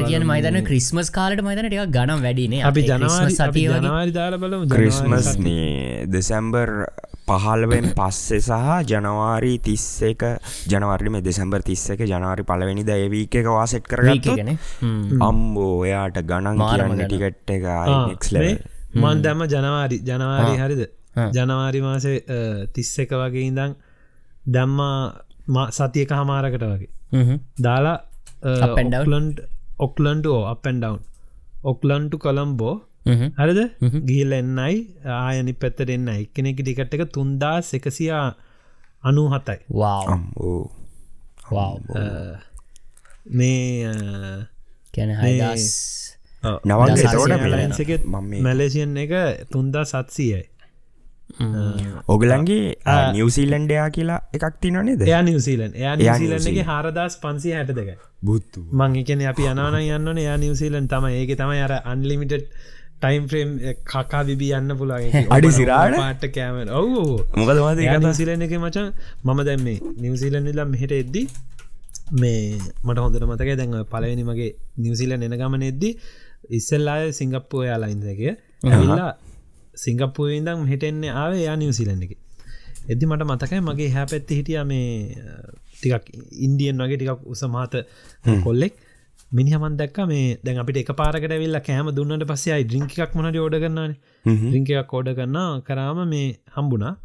කියන. 0.09 0.25
මයිතන 0.31 0.59
ක්‍රිස්මස් 0.69 1.09
කාලට 1.17 1.41
මයිතන 1.47 1.67
ටික 1.67 1.95
ගනම් 1.97 2.21
වැඩිනේ 2.25 2.61
අපි 2.69 2.83
ජනවාරි 2.89 3.25
අපි 3.25 3.37
සතිය 3.39 3.65
ජනවාරි 3.77 4.13
දාල 4.19 4.37
බලමු. 4.43 4.69
ක්‍රිස්මස් 4.75 5.31
දෙසැම්බර් 6.15 6.69
පහල්වෙන් 7.31 7.89
පස්සෙ 7.97 8.39
සහ 8.39 8.77
ජනවාරි 8.93 9.53
තිස්ස 9.67 9.89
එක 10.11 10.23
ජනවරි 10.75 11.15
මේ 11.17 11.25
දෙසැම්බර් 11.27 11.65
තිස්ස 11.71 11.89
එක 11.97 12.05
ජනවාරි 12.05 12.45
පලවෙනි 12.45 12.85
දයවීක 12.85 13.41
එක 13.41 13.51
වාසෙට් 13.57 13.89
කරගත්ත 13.91 14.31
ගැන 14.39 14.53
අම්බෝ 15.31 15.73
ඔයාට 15.83 16.21
ගණන් 16.21 16.63
මාරම 16.63 16.87
කියන්න 16.87 16.97
ගණන්. 17.01 17.11
ටිකට් 17.11 17.57
එක 17.57 17.69
නෙක්ස් 18.13 18.33
ලෙවල් 18.37 18.57
මන් 19.03 19.21
දැම්ම 19.27 19.47
ජනවාරි 19.49 20.03
ජනවාරි. 20.07 20.57
හරිද. 20.63 20.89
ජනවාරි 21.33 21.81
මාසේ 21.81 22.17
තිස්ස 22.73 22.93
එක 22.99 23.11
වගේ 23.13 23.45
ඉඳං 23.47 23.73
දැම්මා 24.47 25.65
සතියක 25.71 26.11
හමාරකට 26.13 26.63
වගේ. 26.65 26.89
දාලා 27.59 27.97
ඔක්ලන්ට 29.79 30.25
ඕ 30.27 30.41
අපන් 30.47 30.79
ඩවන් 30.79 30.99
ඔක්ලන්ටු 31.63 32.17
කොළම්බෝ 32.19 32.75
හරිද? 33.37 33.59
ගිහිල් 34.07 34.31
එන්නයි 34.33 34.75
ආයනි 35.15 35.53
පැත්තට 35.55 35.89
එන්න 35.89 36.07
එක්කනෙක 36.15 36.57
ටිකට 36.59 36.93
එක 36.95 37.03
තුන්දා 37.11 37.57
එකසියා 37.73 38.25
අනු 39.03 39.23
හතයි 39.29 39.59
මේ 43.31 43.85
අ, 43.85 43.93
කැන 44.93 45.11
හයිදස් 45.17 45.65
ඔව්. 46.43 46.57
නවගේ 46.65 46.93
දසසිය 46.95 47.07
තෝට 47.13 47.31
Airlines 47.37 47.79
එකෙත් 47.79 48.03
මම 48.05 48.23
මේ- 48.25 48.43
මැලේසියන් 48.43 48.97
එක 48.97 49.11
තුන්දා 49.51 49.83
සත්සියයි 49.85 50.41
ඔගලන්ගේ 52.07 52.75
නිවසීලන්ඩයා 53.13 53.87
කියලා 53.91 54.19
එකක් 54.33 54.59
තිනනේද 54.61 55.01
එයා 55.03 55.21
නිවසිීලන් 55.23 55.73
එයා 55.75 55.95
නිව්සීලන්ත. 55.97 56.67
හරදස් 56.67 57.17
පන්සි 57.19 57.53
හැට 57.53 57.73
දෙකයි 57.73 57.97
බුත්තු 58.23 58.65
මං 58.73 58.99
එකන 59.01 59.25
අපි 59.27 59.49
යනවන 59.51 59.79
යන්න 59.79 60.17
එයා 60.17 60.37
නිවසිීලන් 60.39 60.87
තම 60.87 61.09
ඒක 61.11 61.33
තමයි 61.37 61.61
අර 61.61 61.75
අන්ලිමිට 61.85 62.35
ටයිම් 62.99 63.23
ෆ්‍රේම් 63.27 63.53
කකා 63.85 64.23
විබි 64.23 64.51
යන්න 64.53 64.75
පුලා 64.77 64.99
අඩි 65.35 65.51
සිරාට? 65.51 65.95
පාට 65.97 66.25
කෑමෙන් 66.31 66.69
ඔවු 66.71 67.05
මොකද 67.35 67.57
මද 67.59 67.79
නිවසිීලන් 67.99 68.45
එක 68.47 68.53
මචන් 68.57 68.91
මම 69.23 69.39
දැම් 69.43 69.63
මේ 69.63 69.79
නිවසිීලන් 69.97 70.45
නිලා 70.45 70.67
මෙහට 70.67 70.93
එද්දි 70.93 71.23
මේ 72.13 72.59
මට 72.83 72.97
හොඳට 72.99 73.25
මතක 73.25 73.57
දැන් 73.57 73.73
ඔය 73.73 73.85
පලවෙනි 73.87 74.23
මගේ 74.25 74.51
නිවසිීලන් 74.77 75.23
එන 75.23 75.35
ගමන 75.35 75.63
එද්දි 75.63 75.91
ඉස්සල්ලාය 76.51 77.11
සිංගප්පුය 77.13 77.65
යාලයින්ද 77.67 78.05
එක 78.05 78.21
ඇල්ලා 78.67 79.11
සිංගප්පුුවඉදම් 79.75 80.67
හිටෙන්නේ 80.71 81.15
ආවේ 81.23 81.41
යා 81.47 81.55
නිවසිීලන් 81.61 82.05
එක. 82.05 82.13
එදදි 82.91 83.05
මට 83.09 83.27
මතකයි 83.31 83.61
මගේ 83.69 83.89
හැ 83.95 84.05
පැත්ති 84.13 84.37
හිටිය 84.39 84.63
මේ 84.71 84.87
ටිකක් 85.73 86.07
ඉන්දියන් 86.47 86.81
වගේ 86.85 86.97
ටිකක් 87.01 87.27
උසමාත 87.33 87.75
කොල්ලෙක්. 88.45 88.73
මිනිහමන් 89.31 89.75
දැක්ක 89.81 89.97
මේ 90.11 90.23
දැන් 90.45 90.57
අපිට 90.63 90.81
එක 90.81 90.91
පාරකට 91.01 91.35
වෙල්ල 91.43 91.59
කෑම 91.67 91.91
දුන්නට 91.97 92.25
පස්සෙයි 92.31 92.65
ඩ්‍රිංකක් 92.69 93.13
මොනට 93.17 93.37
ඕඩ 93.43 93.59
කරන්නන 93.63 93.93
රිංකයක් 94.55 94.89
කෝඩ 94.93 95.11
කරන්න 95.19 95.61
කරාම 95.67 96.01
මේ 96.13 96.25
හම්බුණා. 96.55 96.95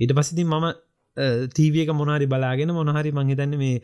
ඊට 0.00 0.14
පසිති 0.18 0.44
මම 0.44 0.66
තීවියක 1.56 1.90
මොනාරි 2.00 2.26
බලාගෙන 2.32 2.72
මොනහරි 2.78 3.12
මංහිතන්න 3.18 3.54
මේ 3.62 3.76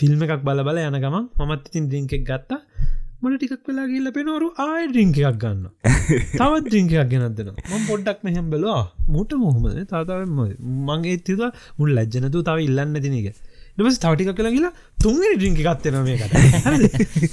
ෆිල්ම් 0.00 0.26
එකක් 0.26 0.42
බල 0.48 0.60
බල 0.68 0.82
යන 0.82 1.00
ගම 1.04 1.16
මත් 1.48 1.62
ඉතින් 1.70 1.88
ඩිංකෙක් 1.88 2.24
ගත්තා. 2.30 2.60
මට 3.22 3.38
ටිකක් 3.40 3.68
වෙලා 3.68 3.86
ගිල්ල 3.92 4.10
පෙනවරු 4.16 4.48
ආය 4.66 4.82
ඩිංකයක් 4.90 5.38
ගන්න 5.42 5.64
තවත් 6.38 6.66
ඩිංකයක් 6.66 7.10
ගෙනදන 7.12 7.50
ම 7.70 7.82
පොඩ්ඩක් 7.88 8.20
මෙහම් 8.26 8.46
බෙලවා. 8.50 8.82
මුට 9.08 9.32
මොහොමද? 9.36 9.80
තාතාව 9.86 10.22
මගේ 10.88 11.16
තිද 11.28 11.42
මුල් 11.78 11.90
ලැජ්ජනතු 11.98 12.44
තව 12.48 12.66
ඉල්ලන්න 12.68 13.00
තිනක 13.04 13.28
ටපස් 13.76 13.96
තවටික 13.98 14.30
කළ 14.38 14.50
කියලා 14.56 14.72
තුන්ගේ 15.02 15.32
ඩිංකි 15.36 15.64
ගත්තන 15.66 15.96
මේකට. 16.08 16.32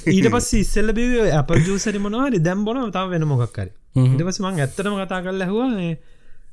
ඊට 0.09 0.29
පස් 0.35 0.49
ඉස්සල්ල 0.61 0.93
බිව 0.93 1.11
අප 1.33 1.51
ජූසරි 1.67 1.99
මොනවාරි 1.99 2.39
දැම් 2.41 2.65
බොන 2.65 2.81
තාව 2.91 3.13
වෙන 3.15 3.27
මොක්කරි 3.33 3.69
ඉට 4.05 4.23
පස 4.23 4.39
මං 4.39 4.59
ඇත්තටම 4.59 4.97
කතා 4.97 5.21
කල් 5.25 5.45
ඇහවා 5.45 5.69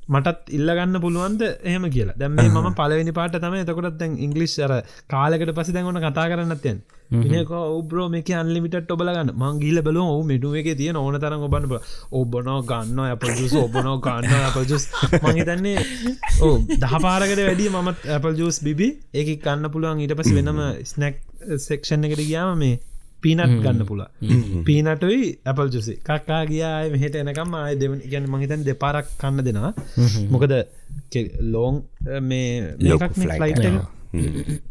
මටත් 0.08 0.52
ඉල්ලගන්න 0.58 1.00
පුළුවන්ද 1.00 1.42
එහෙම 1.42 1.84
කියලා. 1.96 2.16
දැම 2.16 2.36
ම 2.36 2.70
පලවෙනි 2.74 3.12
පාට 3.18 3.34
තම 3.38 3.56
එතකොටත් 3.62 3.98
දැන් 4.00 4.14
ඉංගලිස් 4.18 4.54
අර 4.66 4.72
කාලකට 5.08 5.52
පසි 5.58 5.74
දැන්ගොන 5.76 6.00
කතා 6.04 6.28
කරන්නත්යන් 6.32 6.78
ඉනක 7.10 7.50
ඔබ්‍රෝ 7.50 8.06
මේක 8.08 8.30
අන්ලිමිට 8.32 8.90
ඔබලගන්න 8.90 9.32
මං 9.34 9.60
ගිල 9.62 9.80
බල 9.82 9.98
ඔහු 10.02 10.24
මෙටුව 10.30 10.56
එක 10.60 10.70
තිය 10.80 10.90
ඕන 10.94 11.16
තරම් 11.22 11.44
ඔබන්න 11.46 11.76
ඔබනෝ 12.20 12.58
ගන්න 12.70 13.00
ඇපල්ජුස් 13.04 13.54
ඔබනෝ 13.62 13.96
ගන්න 14.06 14.34
ඇපල්ජුස් 14.40 14.84
මහිතන්නේ 15.24 15.78
ඕ 16.42 16.56
දහ 16.82 16.94
පාරකට 17.06 17.40
වැඩිය 17.40 17.70
මත් 17.74 18.12
ඇපල් 18.16 18.36
ජස් 18.40 18.60
බිබි 18.66 18.88
ඒක 19.14 19.30
කන්න 19.40 19.72
පුළුවන්. 19.72 20.04
ඊට 20.04 20.16
පස 20.18 20.34
වෙනම 20.36 20.60
ස්නැක් 20.84 21.16
සෙක්ෂන් 21.58 22.04
එකට 22.04 22.22
ගියාම 22.22 22.58
මේ 22.58 22.76
පීනට් 23.22 23.54
ගන්න 23.58 23.84
පුලා 23.84 24.10
පීනටයි 24.66 25.28
ඇපල් 25.44 25.68
ජුසි 25.68 25.94
කක්කා 26.00 26.42
ගියාය 26.46 26.90
මෙහට 26.92 27.16
එනකම් 27.16 27.54
ආය 27.54 27.75
දෙව 27.75 27.94
ගැන 28.06 28.26
මහිතන් 28.28 28.64
දෙපාරක් 28.64 29.08
කන්න 29.18 29.44
දෙනවා. 29.44 29.72
මොකද 30.30 30.54
ලෝන් 31.46 31.82
මේ 32.22 32.48
ලොකු 32.82 33.00
මේකක් 33.00 33.14
flight 33.16 33.40
ෆ්ලයිට් 33.40 33.64
එක. 33.66 33.76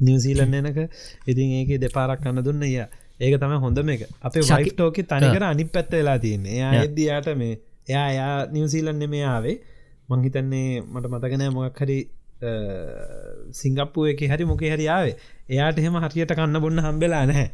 නිවසීලන් 0.01 0.54
එනක. 0.54 0.80
ඉතින් 1.27 1.54
ඒක 1.54 1.72
දෙපාරක් 1.80 2.22
කන්න 2.22 2.44
දුන්න. 2.44 2.63
ය 2.66 2.75
ඒක 3.20 3.39
තම 3.39 3.56
හොඳ 3.60 3.80
මේක 3.84 4.06
අපේ 4.22 4.44
වයිටෝක 4.44 5.01
තනිකර 5.06 5.44
අනි 5.46 5.66
පැත්ත 5.68 5.92
වෙලා 5.92 6.20
තියන්නේ. 6.20 6.54
එයා 6.54 6.84
එද්දයාට 6.84 7.34
මේ 7.36 7.54
එයා 7.88 8.08
එයා 8.10 8.36
නිවසීලන් 8.48 9.04
මේ 9.08 9.25
ආවේ. 9.25 9.58
මංහිතන්නේ 10.10 10.82
මට 10.84 11.06
මතකනෑ 11.08 11.51
මොක් 11.51 11.80
හරි 12.41 13.53
සිංගප්පුුව 13.60 14.12
එක 14.13 14.22
හරි 14.34 14.46
මොක 14.51 14.62
හරි 14.74 14.88
ආවේ? 14.98 15.15
එයාට 15.53 15.79
එහෙම 15.82 15.98
හරියට 16.03 16.34
කන්න 16.38 16.62
බොන්න 16.65 16.84
හම්බෙලා 16.86 17.25
නැහැ. 17.32 17.48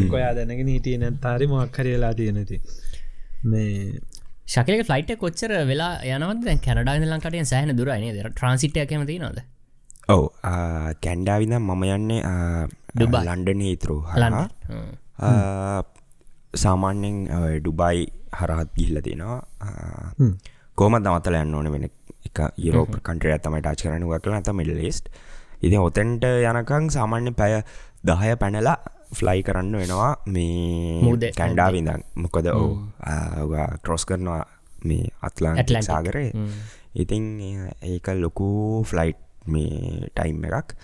එක් 0.00 0.14
ඔයා 0.18 0.32
දැනගෙන 0.38 0.70
හිටිය 0.74 0.96
නැතාරි 1.02 1.46
මොක් 1.52 1.80
හරි 1.80 1.96
වෙලා 1.96 2.12
තියෙනති 2.20 2.60
මේ 3.50 3.98
ශකලක 4.54 4.82
ෆලයිට 4.88 5.12
කොච්චර 5.24 5.52
වෙලා 5.72 5.92
යනවද? 6.14 6.48
කැනඩා 6.66 6.96
ලංකටය 7.12 7.44
සෑහන 7.52 7.76
දුරයින 7.80 8.08
ට්‍රන්සිටය 8.32 8.86
කැමති 8.92 9.18
නොද 9.26 9.38
ඔව 10.08 10.24
කැන්ඩාවිද 11.04 11.52
මම 11.58 11.82
යන්නේ 11.96 12.20
ඩුබයි. 12.96 13.24
ලන්ඩන 13.28 13.62
හිතරෝ 13.68 14.00
ලන්න 14.20 14.36
සාමාන්‍යෙන් 16.64 17.16
ඩුබයි 17.62 18.04
හරහත් 18.38 18.70
ගිල්ල 18.78 19.00
තියෙනවා. 19.06 19.40
කෝම 20.78 20.94
දමතල 21.04 21.36
යන්න 21.42 21.56
ඕන 21.58 21.68
වෙන 21.74 21.86
එක 22.26 22.38
යුරෝප 22.66 22.92
කන්ට්‍රය 23.06 23.32
ඇතම 23.36 23.56
ටච් 23.60 23.88
කරන 23.88 24.06
වකල 24.10 24.36
ඇත 24.38 24.52
මිල් 24.58 24.70
ලෙස්ට් 24.80 25.08
ඉති 25.62 25.76
ඔතැන්ට 25.86 26.24
යනකං 26.26 26.92
සාමාන්‍ය 26.96 27.32
පැය 27.40 27.62
දහය 28.08 28.34
පැනලා 28.42 28.76
ෆ්ලයි 29.18 29.40
කරන්න 29.46 29.76
වෙනවා 29.80 30.12
මේ 30.34 31.00
මුහුදේ. 31.04 31.32
කැන්ඩාවිදන් 31.38 32.02
මොකද 32.22 32.46
ඕ 32.52 32.70
ක්‍රොස් 33.84 34.04
කරනවා 34.08 34.42
මේ 34.88 35.06
අත්ලාන්. 35.28 35.62
සාගරය 35.88 36.26
ඉතින් 37.02 37.24
ඒක 37.82 38.08
ලොකු 38.24 38.48
ෆ්ලයිට් 38.90 39.20
මේ 39.46 40.10
ටයිම් 40.16 40.44
එකක්. 40.50 40.74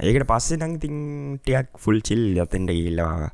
ඒකට 0.00 0.26
පස්සේ 0.30 0.60
නං 0.60 0.78
තින් 0.82 0.96
ටියක් 1.42 1.68
ෆුල් 1.82 1.98
චිල් 2.08 2.22
යතෙන්ට 2.36 2.70
ඉල්ලවා 2.70 3.30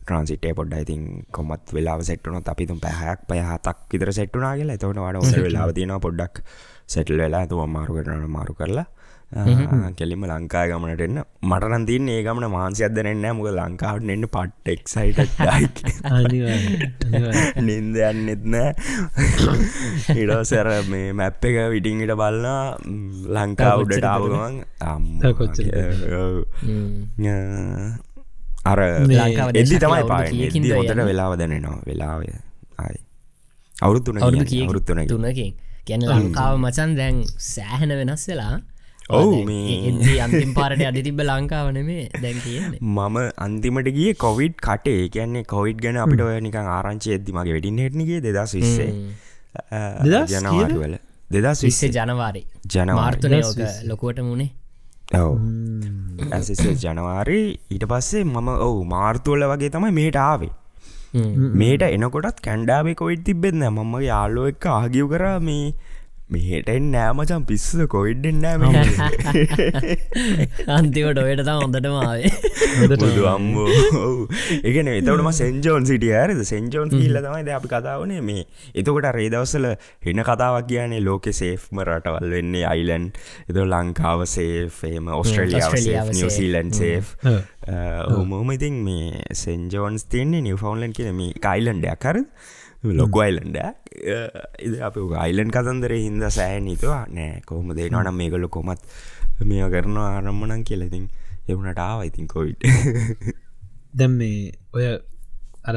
ට්‍රන්සිටේ 0.00 0.54
පොඩ්ඩ 0.54 0.82
ඉතින් 0.84 1.02
කොමත් 1.30 1.74
වෙලා 1.74 1.98
සෙට්ටුන 2.02 2.40
අපිතුම් 2.44 2.78
පැහයක් 2.78 3.26
පයහතක් 3.28 3.78
විතර 3.90 4.12
සෙට්ටුනා 4.12 4.54
කියලා. 4.56 4.78
එතවට 4.78 4.98
වඩ 4.98 5.16
ඔොද 5.18 5.44
වෙලාව 5.46 5.74
තියෙන 5.74 5.96
පොඩ්ඩක් 6.00 6.42
සෙටල් 6.86 7.18
වෙලා 7.18 7.44
තුව 7.46 7.66
මාරු 7.68 7.98
කරන 7.98 8.26
මාරු 8.28 8.54
කරලා. 8.54 8.88
කෙලිම 9.98 10.24
ලංකා 10.26 10.64
ගමනට 10.66 11.02
එන්න. 11.02 11.18
මටනන් 11.42 11.84
තින් 11.86 12.08
ඒ 12.08 12.22
ගමන 12.26 12.46
මාන්සි 12.50 12.82
අදරෙන්න 12.82 13.26
මුක 13.30 13.46
ලංකාවට 13.48 14.10
එන්න 14.10 14.26
පට් 14.26 14.66
එක්සයිට. 14.66 15.18
නින්ද 17.66 17.94
යන්නෙත් 18.00 18.42
නෑ 18.44 18.70
ඉඩසැර 20.16 20.70
මේ 20.90 21.14
මැප් 21.14 21.44
එක 21.44 21.60
විටිංගට 21.70 22.14
බලන්න 22.14 22.98
ලංකා 23.30 23.72
උඩට 23.84 24.10
ආවගමන් 24.10 24.58
කොච්චරද? 25.38 26.02
අර 28.64 28.78
දේශක් 29.54 29.78
තමයි 29.84 30.02
පා 30.12 30.22
යන්නේ? 30.28 31.04
වෙලාව 31.10 31.32
දැනෙනවා. 31.40 31.80
වෙලාව 31.86 32.20
අවුරුත්තුන 33.74 34.16
අවුරුත්තුන 34.20 34.98
තුනකින් 35.08 35.54
ගැන 35.88 36.02
ලංකාව 36.10 36.54
මචන් 36.58 36.90
දැන් 36.98 37.22
සෑහන 37.52 37.92
වෙනස් 38.00 38.24
වෙලා. 38.30 38.56
ඔව්, 39.10 39.32
අන්තිම 40.24 40.50
පාරට 40.58 40.82
අධි 40.88 41.02
තිබ 41.06 41.20
ලංකාවන 41.28 41.78
මේ 41.88 42.04
දැන් 42.24 42.38
කියන්නේ 42.44 42.80
මම 42.80 43.16
අන්තිමට 43.46 43.88
ගිය 43.98 44.12
කොවිඩ් 44.24 44.54
කටේ. 44.66 45.08
කියන්නේ 45.16 45.44
කොවිඩ් 45.54 45.78
ගැන 45.84 45.96
අපිට 46.04 46.22
ඔය 46.26 46.36
නිකං 46.46 46.68
ආරංචි 46.76 47.16
එද්දි 47.16 47.36
මගේ 47.38 47.54
වැඩින් 47.56 47.80
හෙට්නිගේ 47.84 48.20
දෙදස් 48.26 48.52
විස්සේ. 48.58 48.90
දෙදස් 50.04 50.36
ජනවාටවල 50.36 50.94
දෙදස් 51.30 51.64
විස්සේ 51.66 51.90
ජනවාරි. 51.96 52.42
ජනවාරි. 52.74 52.98
මාර්තනය 53.00 53.36
දෙදස් 53.36 53.48
ඕක 53.50 53.58
විස්ස. 53.62 53.76
ලොකුවට 53.90 54.20
මුණේ 54.28 54.50
ඔව. 55.10 55.38
ඇසිස 56.32 56.60
ජනවාරි 56.82 57.38
ඊට 57.70 57.84
පස්සේ 57.84 58.24
මම 58.24 58.48
ඔවු 58.48 58.84
මාර්තුවල 58.84 59.44
වගේ 59.50 59.68
තමයි 59.68 59.90
මේට 59.90 60.16
ආවේ. 60.16 60.50
මේට 61.54 61.82
එනකොටත් 61.82 62.40
කැන්ඩාවේ 62.40 62.94
කොයිට් 62.94 63.24
තිබෙන්න 63.24 63.64
මම 63.68 63.94
යාලෝ 64.00 64.46
එක්ක 64.46 64.66
ආගිව් 64.66 65.08
කරා 65.08 65.38
මේ 65.40 65.74
මෙහෙටෙන් 66.30 66.84
නෑමචන් 66.92 67.44
පිස්ස 67.46 67.66
කොයිඩ්ඩෙන් 67.88 68.36
නෑම 68.42 68.62
අන්තිවට 70.76 71.20
ඔයට 71.22 71.40
තම 71.40 71.56
හොඳටමාවේ 71.56 72.30
බුදු 72.92 73.24
අම්බෝ 73.30 73.66
එකන 74.62 74.90
එතවටම 74.92 75.30
සෙන්ජෝන් 75.40 75.88
සිටිය 75.90 76.12
ඇරද 76.14 76.42
සෙන්ජෝන් 76.50 76.94
ඉල්ල 77.00 77.18
තමයි 77.18 77.42
ද 77.42 77.56
අපි 77.56 77.72
කතාවනේ 77.72 78.20
මේ 78.22 78.44
එතකොට 78.74 79.10
රේදවසල 79.18 79.66
හෙන 80.06 80.22
කතාවක් 80.22 80.70
කියන්නේ 80.70 81.02
ලෝක 81.02 81.26
සේෆ්ම 81.32 81.82
රටවල් 81.86 82.36
වෙන්නේ 82.36 82.64
අයිලන් 82.66 83.10
එත 83.46 83.60
ලංකාව 83.64 84.24
සේෆේම 84.28 85.10
ඔස්ට්‍රලියාව 85.16 85.76
නිවසීලන් 86.12 86.72
සේ් 86.72 86.94
හොමෝම 88.10 88.50
ඉතින් 88.50 88.80
මේ 88.84 89.26
සෙන්ජෝන්ස් 89.36 90.06
තියන්නේ 90.06 90.46
නිවෆවන්ලන් 90.46 90.96
කියන 90.96 91.14
මේ 91.16 91.36
කයිලන්ඩයක් 91.42 92.02
කර 92.04 92.24
ලොකු 92.82 93.20
අයිලන්ඩ 93.20 93.58
අප 94.80 94.96
අයිලන් 95.18 95.50
කතන්දර 95.50 95.92
හින්ද 95.96 96.24
සෑන් 96.30 96.66
හිතවා. 96.66 97.04
නෑ 97.10 97.42
කොහොම 97.46 97.74
දේ 97.74 97.88
නොනම් 97.88 98.16
මේකල 98.16 98.48
කොමත් 98.48 98.80
මේ 99.42 99.70
කරනවා 99.70 100.08
ආරම්මනන් 100.12 100.64
කියලඉතින් 100.64 101.06
එවුණට 101.48 101.80
ආව 101.80 102.04
ඉතින් 102.04 102.26
කොවිට් 102.26 102.64
දැම් 103.98 104.16
මේ 104.16 104.52
ඔය 104.72 104.86
අර 105.64 105.76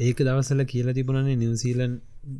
ඒක 0.00 0.18
දවසල 0.20 0.64
කියල 0.64 0.90
තිබුණනේ 0.92 1.36
නිවසීලන් 1.36 1.94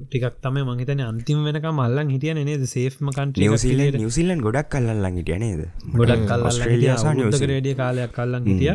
ටිකක් 0.04 0.40
තම 0.40 0.56
මහිතන 0.68 1.02
අන්තිම 1.02 1.44
වෙනක 1.44 1.68
මල්ලන් 1.72 2.08
හිටිය 2.08 2.34
නේද? 2.40 2.64
සේෆ්ම 2.68 3.10
කන්ට 3.10 3.38
නිවසිල 3.38 3.80
නිවසිලන් 3.96 4.40
ගොඩක් 4.40 4.72
කල්ලන් 4.72 5.20
හිටිය 5.20 5.38
නේද? 5.38 5.62
ගොඩක් 5.94 6.26
කල්ල 6.26 7.46
රේඩිය 7.46 7.76
කාලයක් 7.76 8.12
කල්ලන් 8.12 8.44
හිටිය. 8.44 8.74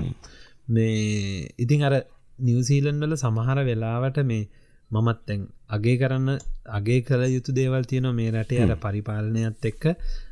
මේ 0.70 1.48
ඉතින් 1.58 1.84
අර 1.84 1.96
නිවසීලන්වල 2.40 3.16
සමහර 3.18 3.60
වෙලාවට 3.66 4.26
මේ 4.26 4.44
මමත්තැන් 4.92 5.42
අගේ 5.70 5.96
කරන්න 5.98 6.30
අගේ 6.72 7.00
කළ 7.02 7.24
යුතු 7.30 7.52
දේවල් 7.54 7.84
තියෙන 7.86 8.10
මේ 8.16 8.32
රටේ 8.32 8.62
අර 8.66 8.76
පරිපාලනයත් 8.78 9.66
එක්ක 9.66 9.84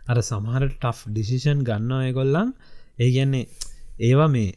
අර 0.08 0.18
සමහර 0.22 0.66
ටෆ් 0.70 1.00
ඩිසිෂන් 1.10 1.60
ගන්නවා 1.64 2.06
එගොල්ලන් 2.06 2.54
ඒ 3.00 3.10
ගැන්නේ 3.10 3.46
ඒවා 4.00 4.30
මේ 4.30 4.50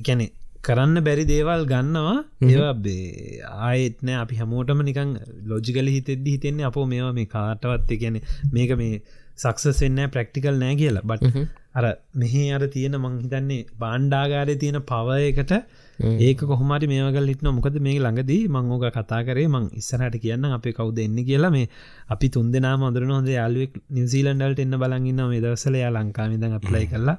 ගැනෙ 0.00 0.26
කරන්න 0.62 0.98
බැරි 1.00 1.24
දේවල් 1.24 1.62
ගන්නවා. 1.64 2.16
ඒවා 2.44 2.74
බේ 2.78 3.40
ආයෙත්නෑ 3.60 4.16
අපි 4.16 4.40
හැමෝටම 4.40 4.80
නිකං 4.82 5.12
ලෝජිකල 5.44 5.88
හිතෙද්දි 5.88 6.34
හිතෙන්නේ 6.36 6.66
අපෝ 6.66 6.86
මේවා 6.86 7.12
මේ 7.12 7.28
කාටවත් 7.28 7.92
ගැන 8.02 8.18
මේක 8.52 8.72
මේ 8.76 8.94
සක්සස් 9.38 9.80
වෙන්න 9.80 10.02
ප්‍රක්ටිකල් 10.10 10.58
නෑ 10.62 10.76
කියලා. 10.76 11.04
බට 11.04 11.46
අර 11.74 11.86
මෙහේ 12.14 12.46
අර 12.52 12.64
තියෙන 12.68 12.98
මංහිතන්නේ 12.98 13.60
බාණ්ඩාගාරය 13.78 14.56
තියෙන 14.56 14.80
පව 14.84 15.18
එකට 15.24 15.52
ඒක 15.98 16.40
කොහමට 16.42 16.86
මේකල් 16.86 17.28
හිටන 17.28 17.48
මොකද 17.50 17.78
මේ 17.80 17.96
ළඟදී 17.98 18.42
මංෝක 18.48 18.84
කතා 18.90 19.22
කරේ 19.24 19.48
මං 19.48 19.70
ඉස්සරහට 19.74 20.18
කියන්න 20.18 20.44
අපේ 20.50 20.72
කවුද 20.72 20.98
එන්න 20.98 21.16
කියලා. 21.22 21.50
මේ 21.50 21.68
අපි 22.08 22.28
තුන් 22.28 22.52
දෙනා 22.52 22.76
මදරන 22.76 23.10
හොඳ 23.10 23.28
යාලුවෙක් 23.30 23.80
නිවසිීලන්ඩල්ට 23.90 24.60
එන්න 24.60 24.76
බලගන්න 24.76 25.26
මේ 25.26 25.40
දවසල 25.40 25.76
යා 25.76 25.90
ලංකාමිද 25.92 26.46
අප්ලයි 26.50 26.86
කරලා 26.86 27.18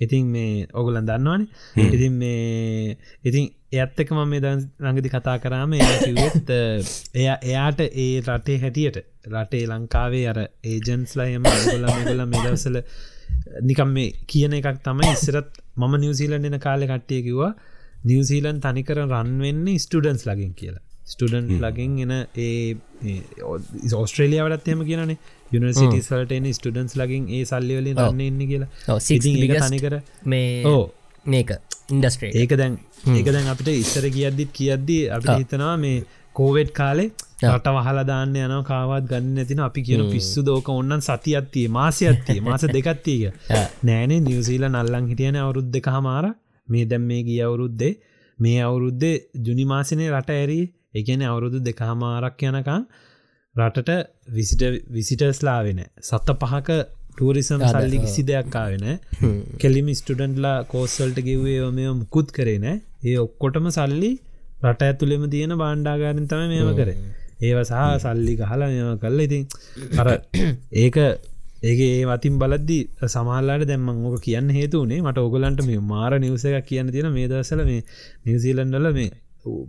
ඉතින් 0.00 0.26
මේ 0.26 0.66
ඔගුලන් 0.74 1.06
දන්නවානේ. 1.06 1.48
ඉතින් 1.88 2.12
මේ 2.14 2.96
ඉතින් 3.24 3.44
එත් 3.74 3.98
එක 3.98 4.10
මම 4.10 4.28
මේ 4.28 4.40
ළඟදි 4.42 5.08
කතා 5.08 5.36
කරාම 5.38 5.72
එත් 5.74 6.50
එය 7.14 7.26
එයාට 7.26 7.80
ඒ 7.80 8.20
රටේ 8.22 8.58
හැටියට 8.58 8.98
රටේ 9.26 9.64
ලංකාවේ 9.66 10.24
අර 10.28 10.40
ඒජන්ස්ලා 10.64 11.28
එම 11.30 11.48
ගොල 11.64 11.86
ගොල 12.04 12.26
මෙදවසල 12.26 12.76
නිකම් 13.62 13.90
මේ 13.90 14.12
කියන 14.26 14.52
එකක් 14.52 14.82
තමයි 14.84 15.12
ඉස්සරත් 15.12 15.50
මම 15.76 15.96
නිවසිීලන් 15.98 16.44
එන 16.44 16.58
කාලෙ 16.60 16.86
කට්ටිය 16.86 17.22
කිවා 17.22 17.52
නිවසීලන් 18.04 18.60
තනිකර 18.60 19.00
රන්වෙන්නේ 19.04 19.78
ස්ටඩන්ස් 19.78 20.26
ලගින් 20.26 20.52
කියලා. 20.54 20.84
ස්ටඩන්් 21.06 21.48
ලගින් 21.60 21.98
එන 22.00 22.12
ඒ 22.36 22.76
ඔස්ට්‍රේලියාවටත් 23.94 24.68
එම 24.68 24.84
කියනේ 24.84 25.18
යුනිසිටි 25.52 26.02
සල්ටන 26.02 26.50
ස්ටඩන්ස් 26.52 26.96
ලගින් 26.96 27.28
ඒ 27.30 27.44
සල්ලිවලින් 27.44 27.96
රන්න 27.98 28.22
එන්න 28.22 28.46
කියලා. 28.46 28.70
තනිකර 29.64 30.00
මේ 30.24 30.48
ඕ 30.66 30.84
මේක 31.26 31.52
ඉන්ඩස්ට්‍රේ 31.88 32.32
ඒක 32.34 32.56
දැන් 32.56 32.78
ඒක 33.12 33.28
දැන් 33.28 33.48
අපිට 33.48 33.72
ඉස්සර 33.74 34.08
කියද්දිත් 34.10 34.52
කියද්දී 34.52 35.02
අපි 35.10 35.34
හිතනවා 35.34 35.76
මේ 35.78 36.02
කෝවෙඩ් 36.34 36.72
කාලේ 36.72 37.10
රට 37.44 37.74
වහලදාන්න 37.76 38.34
යන 38.36 38.54
කාවත් 38.64 39.06
ගන්න 39.10 39.38
ඇතින 39.38 39.60
අපි 39.60 39.82
කියන 39.82 40.04
පිස්සු 40.10 40.44
දෝක 40.44 40.68
ඔන්නන් 40.70 41.02
සතියත්තිය 41.02 41.66
මාසයත්තිය 41.70 42.40
මාස 42.40 42.66
දෙකත්තිය 42.68 43.30
නෑනේ 43.88 44.20
නිවසීල 44.22 44.66
නල්ලං 44.68 45.08
හිටියන 45.12 45.38
අවුරුද් 45.38 45.70
දෙක 45.70 45.88
හමාර 45.88 46.32
මේ 46.68 46.84
දැම් 46.84 47.04
මේ 47.04 47.22
ගිය 47.22 47.40
අවුරුද්දේ 47.42 47.92
මේ 48.38 48.58
අවුරුද්දේ 48.60 49.14
ජුනිමාසිනය 49.42 50.04
රට 50.10 50.30
ඇරී 50.34 50.64
එකන 50.94 51.22
අවුරුදු 51.24 51.58
දෙකහමාරක් 51.62 52.44
යනකං 52.44 52.84
රටට 53.54 53.90
විසිට 54.30 54.62
විසිටස්ලාවෙන 54.90 55.80
සත්ත 56.02 56.38
පහක 56.42 56.78
ටූරිසම් 57.10 57.62
සල්ලි 57.66 57.98
කිසි 57.98 58.22
දෙයක්කාවෙන 58.24 58.86
කෙලිම 59.58 59.86
ස්ටඩන්ට්ලා 59.92 60.56
කෝස්සල්ට 60.66 61.20
කිව්වේ 61.22 61.68
මෙ 61.72 61.86
මුකුත් 61.94 62.28
කරේන 62.30 62.66
ඒ 62.68 63.16
ඔක්කොටම 63.18 63.68
සල්ලි 63.70 64.10
රට 64.64 64.82
ඇතුළෙම 64.82 65.24
තියෙන 65.30 65.54
බාණ්ඩාගාරින් 65.56 66.26
තම 66.26 66.44
මේම 66.48 66.70
කරේ. 66.74 66.96
ඒව 67.40 67.58
සහ 67.62 67.80
සල්ලි 68.04 68.34
ගහලා 68.34 68.68
මෙම 68.68 68.98
කල්ල 68.98 69.18
ඉතින් 69.20 69.44
අර 70.00 70.08
ඒක 70.82 70.96
ඒගේ 71.62 71.92
ඒ 71.92 72.06
වතින් 72.06 72.34
බලද්දි 72.38 72.78
සමාල්ලාට 73.08 73.64
දැම්මං 73.64 74.02
ඕක 74.06 74.18
කියන්න 74.22 74.50
හේතුනේ 74.50 75.00
මට 75.02 75.18
ඔගලන්ට 75.20 75.62
මේ 75.64 75.84
මාර 75.84 76.12
නිවස 76.18 76.44
එකක් 76.48 76.66
කියන්න 76.66 76.90
තියෙන 76.90 77.08
මේ 77.12 77.28
දසල 77.28 77.62
මේ 77.64 77.80
නිවසීලන්ඩල 78.24 78.88
මේ 78.92 79.10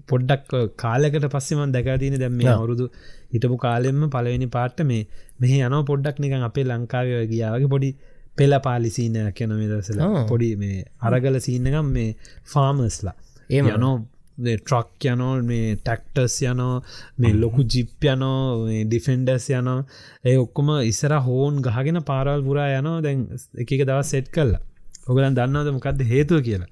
පොඩ්ඩක් 0.07 0.51
කාලෙකට 0.77 1.27
පස්සෙමන් 1.29 1.71
දැකතින 1.71 2.17
දැම් 2.17 2.35
මේ 2.35 2.49
අවුරුදු 2.49 2.87
හිටපු 3.31 3.57
කාලෙම 3.59 4.03
පලවෙනි 4.09 4.49
පාට්ට 4.49 4.83
මේ 4.83 5.07
මෙහ 5.39 5.53
යනෝ 5.59 5.81
පොඩ්ඩක් 5.83 6.19
නිකන් 6.19 6.43
අපේ 6.43 6.65
ලංකාවය 6.65 7.23
ගියාවගේ 7.27 7.71
පොඩි 7.73 7.89
පෙල 8.37 8.53
පාලිසිීනයක් 8.59 9.33
කියන 9.33 9.53
මේ 9.53 9.69
දසල 9.69 10.03
පොඩි 10.29 10.51
මේ 10.55 10.77
අරගල 11.01 11.39
සීනකම් 11.39 11.89
මේ 11.91 12.09
ෆාමස්ලා 12.45 13.15
ඒ 13.49 13.63
යනෝ 13.71 13.95
ට්‍රක් 14.37 15.09
යනෝ 15.11 15.33
මේ 15.43 15.75
ටැක්ටස් 15.77 16.37
යනෝ 16.43 16.75
මේ 17.17 17.33
ලොකු 17.33 17.63
ජිප් 17.65 18.05
යනෝ 18.05 18.69
ඩිෆෙන්ඩස් 18.85 19.49
යනෝ 19.51 19.79
ඒ 20.25 20.37
ඔක්කොම 20.37 20.69
ඉස්සර 20.83 21.13
හෝන් 21.25 21.61
ගහගෙන 21.61 21.99
පාරල් 22.05 22.41
පුරා 22.43 22.69
යනෝ 22.79 22.97
දැන් 23.01 23.27
එක 23.57 23.71
දවස් 23.81 24.11
සෙට් 24.11 24.29
කල්ලා 24.29 24.61
ඔගලන් 25.07 25.37
දන්නවද 25.37 25.73
මොකක්ද 25.73 26.03
හේතුව 26.05 26.43
කියලා? 26.43 26.71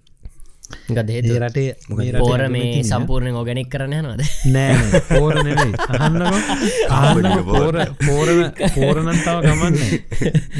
ගදේ 0.89 1.39
රටේ 1.39 1.73
පෝර 2.19 2.41
මේ 2.49 2.83
සම්පූර්ණය 2.83 3.33
ඕගැනික් 3.33 3.69
කරන 3.69 3.93
නොද 4.03 4.21
නෑ 4.53 5.01
පෝර 5.09 5.37
අහන්න 5.39 7.27
පෝර 7.49 7.77
පෝරණ 8.01 8.41
පෝරණන්තාව 8.73 9.45
ගමන්න 9.45 9.77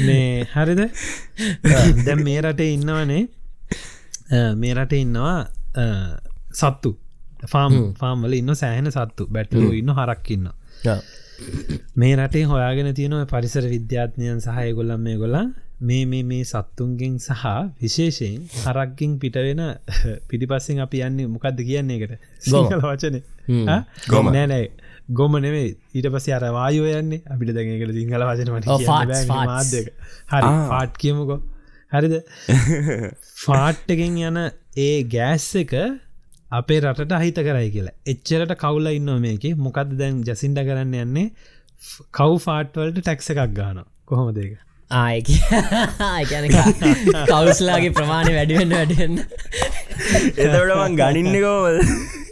මේ 0.06 0.46
හරිද? 0.54 0.86
දැම් 2.06 2.22
මේ 2.24 2.38
රටේ 2.42 2.70
ඉන්නවනේ. 2.74 3.26
මේ 4.62 4.74
රටේ 4.74 5.02
ඉන්නවා 5.06 5.36
සත්තු. 6.56 6.90
ෆාම් 7.44 7.76
ෆාම්වල 7.94 8.34
ඉන්න 8.34 8.54
සෑහෙන 8.54 8.90
සත්තු. 8.92 9.28
බැටලු 9.28 9.70
ඉන්න 9.74 9.92
හරක්කින්න 9.92 10.48
මේ 11.96 12.16
රටේ 12.16 12.44
හොයාගෙන 12.44 12.90
තියෙනව 12.94 13.22
පරිසර 13.26 13.64
විද්‍යාත්නයන් 13.66 14.40
සහය 14.40 14.68
ගොල්ලම් 14.72 15.00
මේ 15.00 15.16
ගොලා 15.16 15.44
මේ 15.80 16.04
මේ 16.04 16.22
මේ 16.22 16.44
සත්තුන්ගෙන් 16.44 17.16
සහ 17.18 17.44
විශේෂයෙන් 17.80 18.38
හරක්ගින් 18.62 19.18
පිටවෙන 19.18 19.62
පිටිපස්සෙන් 20.28 20.80
අපි 20.80 21.02
යන්නේ 21.02 21.28
මොකක්ද 21.28 21.60
කියන්නේ 21.62 21.98
එකට 21.98 22.14
වචන. 22.84 23.20
ගොම. 24.08 24.26
නෑනෑ 24.28 24.70
ගොම 25.12 25.36
නෙවේ 25.38 25.68
ඊට 25.94 26.08
පස්ස 26.08 26.30
අර 26.30 26.48
වායෝ 26.52 26.88
යන්නේ. 26.94 27.20
අපිට 27.26 27.52
දැකට 27.52 27.94
සිංහල 27.98 28.26
වචනට 28.30 29.28
මාධ්‍යක 29.28 29.92
හරි 30.32 30.54
පාට් 30.72 30.96
කියමුකෝ. 30.96 31.40
හරිද? 31.92 32.16
ෆාට්ටකින් 33.44 34.18
යන 34.22 34.42
ඒ 34.78 34.96
ගෑස් 35.06 35.48
එක 35.56 35.74
අපේ 36.52 36.80
රටට 36.80 37.12
අහිත 37.12 37.38
කරයි 37.48 37.68
කියලා. 37.70 37.96
එච්චරට 38.06 38.56
කවුල 38.58 38.86
ඉන්න 38.92 39.12
මේක? 39.20 39.44
මොකක්ද 39.58 39.94
දැන් 39.98 40.24
ජසින්ට 40.24 40.58
කරන්න 40.62 40.98
යන්නේ? 41.02 41.28
කව් 42.12 42.38
ෆාට්වල්ට 42.44 43.00
ටැක්ස 43.00 43.28
එකක් 43.32 43.52
ගාන 43.56 43.78
කොහොම 44.06 44.28
දෙක 44.34 44.52
ආයක 44.90 45.28
කවුස්ලාගේ 47.30 47.92
ප්‍රමාණය 47.98 48.32
වැඩිවෙන්න 48.36 48.74
වැඩියන්න 48.76 49.18
එතටමන් 50.44 50.96
ගනින්නකෝවද 51.00 51.78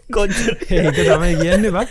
ඒක 0.05 0.97
තමයි 0.99 1.33
කියන්න 1.41 1.65
බක්. 1.73 1.91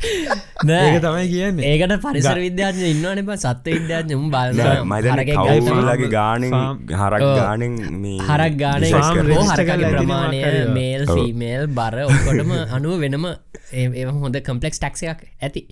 ඒක 0.69 0.97
තමයි 1.01 1.25
කියන්න. 1.31 1.59
ඒකට 1.59 1.95
පරිසර 2.03 2.39
විද්‍යාඥ 2.43 2.85
ඉන්නවන 2.93 3.21
සත්ව 3.35 3.73
විද්‍යාඥ 3.77 4.13
උම් 4.15 4.27
බල 4.29 4.53
මදගේ 4.85 6.09
ගාන 6.13 6.45
හරක් 6.93 7.23
ගානෙන් 7.39 7.73
හරක් 8.21 8.53
ගාන 8.57 8.85
හරකල 8.85 9.85
ප්‍රමාණය 9.97 10.41
මේල් 10.77 11.05
ෆීමේල් 11.09 11.67
බර 11.79 12.03
ඔක්කොටම 12.05 12.53
අනුව 12.77 12.99
වෙනම 13.01 13.25
ඒ 13.73 14.05
හොඳ 14.05 14.37
කම්පලෙක්ස් 14.41 14.77
ටක්ෂයක් 14.79 15.25
ඇති. 15.41 15.63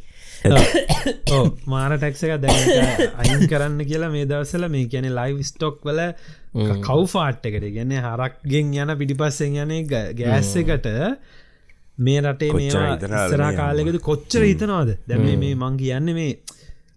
මාර 1.70 1.94
ටැක්ස 1.98 2.24
එක 2.26 2.40
දැ 2.42 2.56
අයින් 3.22 3.46
කරන්න 3.52 3.86
කියලා 3.86 4.10
මේ 4.10 4.26
දවසල 4.26 4.66
මේ 4.74 4.90
කියන 4.90 5.08
ලයිව් 5.14 5.44
ස්ටොක් 5.46 5.86
වල 5.86 6.02
කව් 6.82 7.06
ෆාට් 7.14 7.46
එකට. 7.46 7.68
ගැන 7.78 7.94
හරක්ගෙන් 8.00 8.74
යන 8.82 8.96
පිටිපස්සෙන් 8.98 9.62
යන 9.66 9.76
ගෑස් 9.92 10.52
එකට 10.64 10.90
මේ 12.02 12.22
රටේ 12.22 12.52
මේ 12.54 13.52
කාලෙකද 13.58 14.00
කොච්චර 14.02 14.42
හිතනවාද? 14.44 14.96
දැම 15.08 15.28
මේ 15.44 15.54
මං 15.56 15.78
කියන්න 15.78 16.16
මේ 16.16 16.32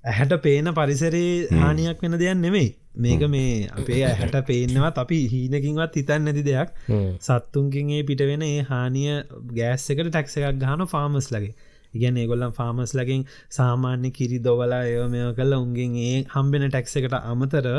ඇහැට 0.05 0.35
පේන 0.43 0.73
පරිසරේ 0.79 1.29
හානියක් 1.59 2.03
වෙන 2.03 2.19
දෙයක් 2.23 2.39
නෙමෙයි. 2.39 2.71
මේක 2.97 3.23
මේ 3.29 3.69
අපේ 3.73 4.01
ඇහැට 4.05 4.37
පේනවත් 4.49 4.99
අපි 4.99 5.19
හීනකින්වත් 5.29 6.01
හිතන් 6.01 6.27
නැති 6.27 6.43
දෙයක්. 6.45 6.75
සත්තුන්කින්ගේ 7.21 8.03
පිට 8.09 8.25
වෙන 8.31 8.43
ඒ 8.45 8.65
හානිය 8.65 9.15
ගෑස් 9.53 9.87
එකට 9.91 10.11
ටැක්ස 10.11 10.37
එකක් 10.41 10.61
ගහන 10.63 10.87
ෆාමස් 10.87 11.29
ලගේ 11.35 11.55
ඉගැන 11.95 12.17
ඒගොල්ලම් 12.17 12.53
ෆාමස් 12.53 12.95
ලකින් 12.95 13.23
සාමාන්‍ය 13.51 14.11
කිරි 14.13 14.39
දොවලා 14.41 14.83
ඒව 14.87 15.05
මෙ 15.11 15.21
කල්ල 15.39 15.55
උන්ගෙන් 15.59 16.01
ඒ 16.07 16.17
හම්බෙන 16.35 16.67
ටැක්ස 16.69 16.97
එකට 17.01 17.17
අමතරව 17.23 17.79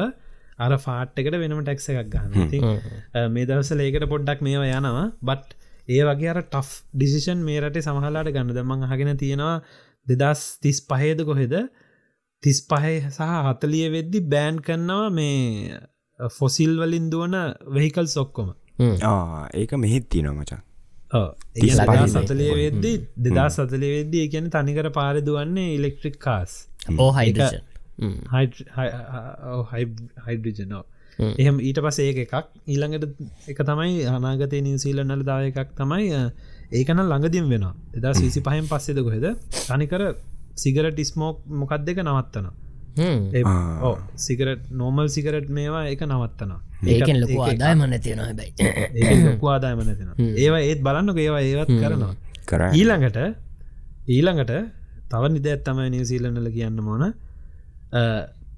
අර 0.59 0.73
ෆාට් 0.77 1.21
එකට 1.21 1.37
වෙනම 1.41 1.61
ටැක්ස 1.61 1.87
එකක් 1.93 2.09
ගන්න 2.13 2.49
ති 2.51 2.59
මේ 3.29 3.45
දවසල 3.45 3.85
ඒකට 3.85 4.09
පොඩ්ඩක් 4.13 4.43
මේවා 4.47 4.73
යනවා. 4.73 5.07
බට් 5.21 5.64
ඒ 5.87 6.03
වගේ 6.09 6.29
අර 6.33 6.39
ටෆ් 6.43 6.69
ඩිසිෂන් 6.93 7.39
මේ 7.47 7.59
රටේ 7.61 7.85
සමහලාට 7.87 8.29
ගන්න. 8.35 8.53
දමං 8.57 8.85
හගෙන 8.91 9.17
තියෙනවා 9.17 9.55
දෙදස් 10.07 10.41
තිස් 10.63 10.77
පහේද 10.89 11.19
කොහෙද? 11.29 11.55
තිස් 12.43 12.59
පහේ 12.69 12.95
සහ 13.07 13.21
හතලිය 13.47 13.87
වෙද්දි 13.95 14.19
බෑන් 14.33 14.61
කරනවා 14.61 15.09
මේ 15.11 15.79
ෆොසිල් 16.19 16.73
වලින් 16.81 17.09
දුවන 17.13 17.35
වෙහිකල් 17.75 18.07
සොක්කොම 18.07 18.49
ඒක 19.55 19.71
මෙහිත් 19.83 20.05
තියන 20.09 20.27
මචන් 20.31 20.61
ඒ 21.57 22.07
සතලය 22.15 22.47
වෙද්දි. 22.61 22.93
දෙදා 23.25 23.47
සතලය 23.49 23.89
වෙද්දී 23.95 24.25
කියන 24.33 24.49
තනිකර 24.55 24.87
පාර 24.97 25.15
දුවන්නේ 25.21 25.69
ඉලෙක්ට්‍රික් 25.77 26.17
කාස් 26.19 26.51
ඕ 26.99 27.11
හයිඩ 27.19 27.39
හයිඩජනෝ 30.27 30.83
එහෙම 31.19 31.59
ඊට 31.59 31.79
පස 31.79 31.99
ඒ 31.99 32.11
එකක්. 32.15 32.35
ඊළඟට 32.67 33.05
එක 33.47 33.59
තමයි 33.61 34.05
අනාගතය 34.07 34.61
නිවසීලන්නල 34.61 35.23
දාව 35.23 35.47
එකක් 35.49 35.73
තමයි 35.75 36.11
ඒකන 36.71 37.01
ළඟදිම් 37.03 37.49
වෙනවා. 37.49 37.73
එදා 37.93 38.13
සිසි 38.13 38.41
පහෙන් 38.41 38.67
පස්සෙද 38.67 38.99
කොහෙද? 38.99 39.25
තනිකර 39.61 40.03
සිගරට 40.55 40.99
ස්මෝක් 41.05 41.41
මොකක් 41.53 41.73
දෙක 41.83 41.99
නවත්තන 41.99 42.47
සිගරට 44.17 44.71
නෝමල් 44.71 45.07
සිගරට් 45.07 45.49
මේවා 45.49 45.83
එක 45.87 46.01
නවත්තනවා. 46.01 46.59
ඒකෙන් 46.91 47.19
ලොකු 47.21 47.41
ආදායම 47.41 47.83
නැතියෙන 47.85 48.19
හැබයි. 48.19 48.49
ලොකු 49.25 49.45
ආදායම 49.47 49.81
නැතින 49.81 50.09
ඒවා 50.37 50.61
ඒත් 50.61 50.81
බලන්නක 50.81 51.17
ඒවා 51.17 51.43
ඒවත් 51.43 51.71
කරනවා. 51.73 52.15
කර. 52.45 52.63
ඊළඟට 52.71 53.19
ඊළඟට 54.07 54.51
තව 55.11 55.23
නිදැත් 55.29 55.63
තමයි 55.63 55.89
නිවසීලන්නල 55.89 56.49
කියන්න 56.51 56.81
මොන 56.81 57.05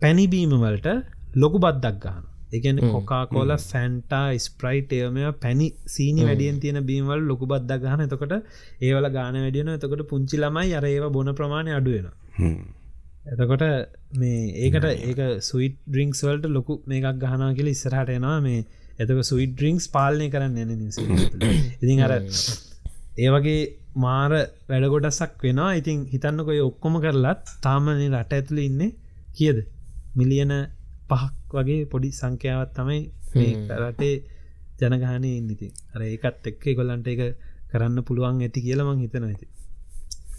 පැණිබීම 0.01 0.57
වලට 0.57 0.89
ලොකු 1.35 1.57
බද්දක් 1.59 2.01
ගහන 2.03 2.25
එකන 2.47 2.79
කොකා 2.87 3.23
කෝල 3.27 3.51
ෆැන්ටා 3.63 4.25
ස්ප්‍රයිට් 4.39 4.91
එයම 4.93 5.19
පැණි 5.41 5.67
සීනි 5.87 6.23
වැඩියෙන් 6.23 6.59
තියෙන 6.59 6.79
බීමවල් 6.85 7.21
ලොකු 7.23 7.45
බද්දක් 7.45 7.81
ගහන. 7.83 8.01
එතකොට 8.01 8.33
ඒවල 8.81 9.07
ගාන 9.11 9.37
වැඩියන 9.37 9.69
එතකොට 9.69 10.03
පුංචි 10.07 10.37
ළමයි 10.37 10.75
අර 10.75 10.85
ඒව 10.85 11.07
බොන 11.11 11.33
ප්‍රමාණය 11.33 11.73
අඩුවෙන 11.73 12.07
එතකොට 13.27 13.63
මේ 14.13 14.43
ඒකට 14.63 14.85
ඒක 15.03 15.21
සුයිට් 15.41 15.77
ඩ්‍රිංක්ස් 15.85 16.23
වලට 16.23 16.49
ලොකු 16.49 16.79
මේකක් 16.85 17.19
ගහනා 17.23 17.51
කියල 17.53 17.67
ඉස්සරහට 17.67 18.09
එනවා. 18.09 18.37
මේ 18.41 18.65
එතක 18.99 19.19
සුයිට් 19.23 19.53
ඩ්‍රිංක්ස් 19.55 19.87
පාලනය 19.89 20.29
කරන්න 20.29 20.71
නිසි 20.77 21.03
ඉතින් 21.81 21.99
අර 22.01 22.13
ඒවගේ 23.17 23.59
මාර 23.97 24.31
වැඩගොඩසක් 24.69 25.43
වෙනවා. 25.43 25.71
ඉතින් 25.73 26.05
හිතන්නකොය 26.13 26.59
ඔක්කොම 26.61 26.95
කරලත් 27.03 27.53
තාමන 27.61 27.93
රට 28.13 28.33
ඇතුළ 28.33 28.61
ඉන්න 28.61 28.83
කියද? 29.33 29.59
මිලියන 30.15 30.53
පහක් 31.09 31.53
වගේ 31.53 31.85
පොඩි 31.85 32.09
සංඛ්‍යාවත් 32.11 32.73
තමයි 32.75 32.99
රටේ 33.81 34.15
ජනගානය 34.81 35.29
ඉන්නති 35.33 35.67
අර 35.93 36.01
ඒකත් 36.03 36.47
එක්ක 36.47 36.65
ගොල්ලන්ට 36.75 37.07
එක 37.07 37.21
කරන්න 37.71 38.03
පුළුවන් 38.03 38.43
ඇති 38.43 38.61
කියලමං 38.61 38.99
හිතන 38.99 39.25
ඇති 39.25 39.47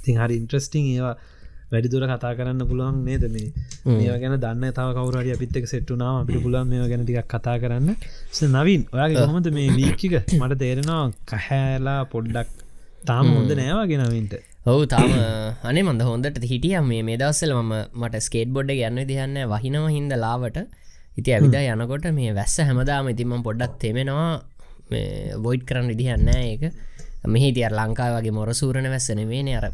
තින් 0.04 0.16
හරි 0.16 0.36
ඉන්ට්‍රස්ටිං 0.36 0.86
ඒවා 0.86 1.16
වැඩිදුර 1.72 2.04
කතා 2.08 2.32
කරන්න 2.34 2.62
පුළුවන් 2.66 3.00
නේද 3.04 3.24
මේ? 3.28 3.48
මේ 3.90 4.14
ගැන 4.18 4.36
දන්න 4.36 4.72
තාව 4.72 4.90
කවරට 4.96 5.34
අපිත්තක 5.34 5.66
සෙට්ටුනාව 5.66 6.20
අපිට 6.20 6.42
පුළුවන් 6.42 6.68
මේ 6.68 6.88
ගැන 6.88 7.02
ටික් 7.04 7.26
කතා 7.26 7.56
කරන්න. 7.58 7.88
නවින් 8.50 8.82
ඔයාගේ 8.92 9.18
කොහොමද 9.22 9.50
මේ 9.50 9.68
වීක්කික 9.76 10.14
මට 10.38 10.58
තේරෙනවා 10.58 11.02
කහැලා 11.26 12.00
පොඩ්ඩක් 12.06 12.48
තාම 13.04 13.26
හොඳ 13.34 13.52
නෑවාගෙන 13.52 14.04
නවින්ට 14.06 14.34
ඔහු 14.70 14.84
තාම 14.92 15.10
අනේ 15.70 15.82
මඳ 15.86 16.02
හොඳට 16.08 16.44
හිටිය. 16.50 16.76
මේ 16.90 17.02
මේ 17.08 17.18
දවස්සල 17.22 17.52
ම 17.56 17.72
මට 18.00 18.20
ස්කේට් 18.26 18.50
බොඩ් 18.56 18.70
ගන්න 18.78 19.00
දිහන්න 19.10 19.36
වහිනව 19.52 19.88
හින්ද 19.96 20.12
ලාවට. 20.24 20.58
ඉති 21.20 21.34
ඇවිදා 21.36 21.64
යනකොට 21.74 22.06
මේ 22.18 22.32
වැස්ස 22.38 22.56
හැමදාම 22.68 23.08
ඉතින්ම 23.12 23.42
පොඩ්ඩක් 23.48 23.78
තෙමෙනවා. 23.82 24.30
වොයිට් 25.44 25.64
කරන්න 25.68 25.90
විදිහන්න 25.92 26.28
ඒක. 26.34 26.64
මෙහි 27.34 27.50
තිය 27.56 27.68
ලංකා 27.80 28.08
වගේ 28.16 28.34
මොරසූරණ 28.38 28.88
වැස්සන 28.94 29.22
වේන 29.32 29.48
අර 29.58 29.66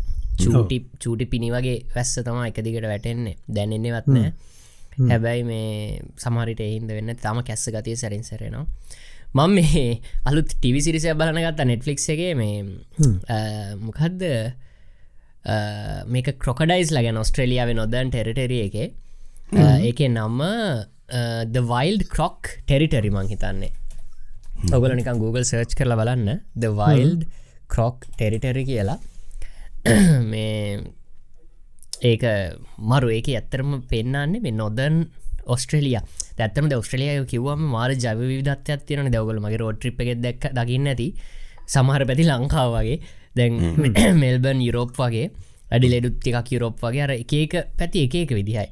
චූටි 0.42 0.78
චූටි 1.02 1.26
පිණි 1.32 1.50
වගේ 1.56 1.78
වැස්ස 1.96 2.14
තමා 2.26 2.48
එක 2.50 2.58
දිගට 2.66 2.88
වැටෙන්නේ. 2.92 3.36
දැනෙන්නේ 3.56 3.94
වත්නෑ 3.96 4.32
හැබැයි 5.10 5.44
මේ 5.50 6.02
සමරිට 6.24 6.60
එහින්ද 6.66 6.90
වෙන්න 6.98 7.16
තම 7.24 7.40
කැස්ස 7.48 7.66
ගතිය 7.76 7.96
සැරින් 8.02 8.24
සරෙනවා. 8.30 8.66
මං 9.34 9.50
මේ 9.58 9.86
අලුත් 10.30 10.52
ටිවිසිරිසය 10.54 11.14
බලනගත්ත 11.20 11.64
නෙට්ෆලික්ස් 11.70 12.06
එකගේ 12.14 12.34
මේ 12.40 12.62
මොකක්ද 13.86 14.22
මේක 15.44 16.34
ක්‍රොකඩයිස් 16.40 16.92
ලගෙන 16.96 17.20
ඔස්ට්‍රලියාව 17.20 17.72
නොදන් 17.76 18.12
ටෙරිටරිය 18.12 18.66
එක. 18.68 18.76
ඒක 19.84 20.00
නම්ම 20.08 20.40
ද 21.52 21.64
වයිල්ඩ 21.68 22.06
ක්‍රොක් 22.08 22.54
ටෙරිටරි 22.66 23.10
මං 23.12 23.28
හිතන්නේ. 23.28 23.72
ඔගල 24.72 24.94
නිකන් 24.96 25.20
Google 25.20 25.44
සර්ච් 25.44 25.76
කරලා 25.76 26.00
බලන්න. 26.00 26.40
ද 26.54 26.72
වයිල්ඩ් 26.72 27.26
ක්‍රොක් 27.68 28.06
ටෙරිටරි 28.16 28.64
කියලා. 28.64 28.98
මේ 30.32 30.80
ඒක 32.00 32.24
මරු. 32.80 33.12
ඒක 33.12 33.28
ඇත්තරම 33.34 33.82
පෙන්න්නන්නේ 33.90 34.40
මේ 34.40 34.56
නොදන් 34.56 35.04
ඔස්ට්‍රලිය 35.44 35.98
ඇත්තම 36.00 36.72
ඔස්ට්‍රලිය 36.72 37.20
කිවම 37.28 37.68
මාර 37.74 37.92
ජව 37.92 38.30
විදත්යක් 38.30 38.88
තියෙන 38.88 39.12
දවගල 39.12 39.42
මගේ 39.44 39.60
රෝට්‍රිප් 39.60 40.00
එක 40.00 40.16
දැක් 40.24 40.48
දකින්න 40.56 40.88
ඇති. 40.88 41.12
සමහර 41.68 42.04
පැති 42.08 42.24
ලංකාව 42.28 42.78
වගේ 42.78 42.96
දැන් 43.36 43.58
මෙල්බන් 44.22 44.62
යුරෝප් 44.62 44.94
වගේ 44.96 45.26
අඩි 45.70 45.90
ලෙඩුත් 45.90 46.18
ටිකක් 46.18 46.54
යුරෝප් 46.54 46.80
වගේ 46.80 47.04
අර 47.06 47.12
එකක 47.14 47.54
පැති 47.78 48.06
එකක 48.06 48.32
විදිහයි. 48.32 48.66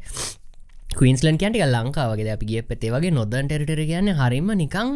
කවින්ස්ලන් 0.92 1.38
කැන්ටික 1.38 1.64
ලංකාවගේ 1.66 2.32
අපි 2.32 2.46
ගිය 2.46 2.62
පැතේ 2.62 2.92
වගේ 2.92 3.12
නොදන් 3.12 3.48
ටෙරිටර 3.48 3.82
කියන්න 3.84 4.12
හරිම 4.14 4.52
නිකං 4.56 4.90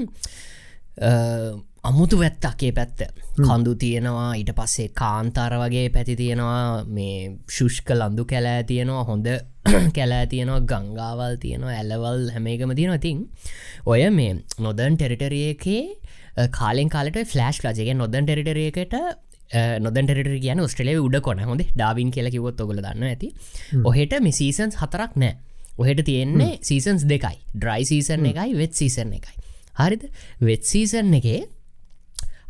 අමුතු 1.85 2.17
වැත්තක්ේ 2.19 2.73
පැත්ත. 2.73 3.01
කඳු 3.39 3.73
තියෙනවා 3.77 4.31
ඊට 4.35 4.53
පස්සේ 4.59 4.89
කාන්තාර 4.95 5.53
වගේ 5.63 5.89
පැති 5.91 6.15
තියෙනවා 6.17 6.85
මේ 6.89 7.17
ශුෂ්ක 7.49 7.91
ලන්දු 7.93 8.25
කැලෑ 8.25 8.63
තියෙනවා 8.65 9.05
හොඳ 9.05 9.29
කැලෑ 9.97 10.27
තියෙනවා 10.27 10.63
ගංගාවල් 10.73 11.37
තියෙනවා 11.43 11.75
ඇලවල් 11.75 12.23
හැමේකම 12.35 12.73
තියෙන 12.79 12.95
ඉතින් 12.95 13.21
ඔය 13.87 14.03
මේ 14.11 14.33
නොදන් 14.59 14.97
ටෙරිටරියකේ 14.97 15.83
කාලෙන් 16.53 16.89
කාලට 16.89 17.21
ෆලස්් 17.25 17.63
ලජගේ 17.67 17.95
නොදන් 17.95 18.25
ටෙරිටරියකට 18.25 18.97
නොදන් 19.81 20.07
ටෙරිට 20.07 20.41
කියන 20.43 20.63
ස්ට්‍රලිය 20.67 20.99
උඩ 20.99 21.21
කොන 21.23 21.39
හොඳ 21.41 21.63
ඩාවින් 21.73 22.11
කියල 22.11 22.31
කිවොත් 22.31 22.61
ඔගල 22.61 22.79
දන්න 22.79 23.05
ඇති. 23.05 23.33
ඔහෙට 23.85 24.17
මිසීසන්ස් 24.21 24.77
හතරක් 24.77 25.17
නෑ. 25.17 25.37
ඔහෙට 25.79 26.05
තියෙන්නේ 26.05 26.59
සීසන්ස් 26.63 27.05
දෙකයි. 27.05 27.37
ඩ්‍රයි 27.55 27.85
සීසන් 27.85 28.27
එකයි 28.27 28.55
වෙත් 28.55 28.75
සීසන් 28.75 29.13
එකයි. 29.13 29.37
හරිද? 29.77 30.09
වෙත් 30.41 30.65
සීසන් 30.65 31.15
එකේ 31.15 31.43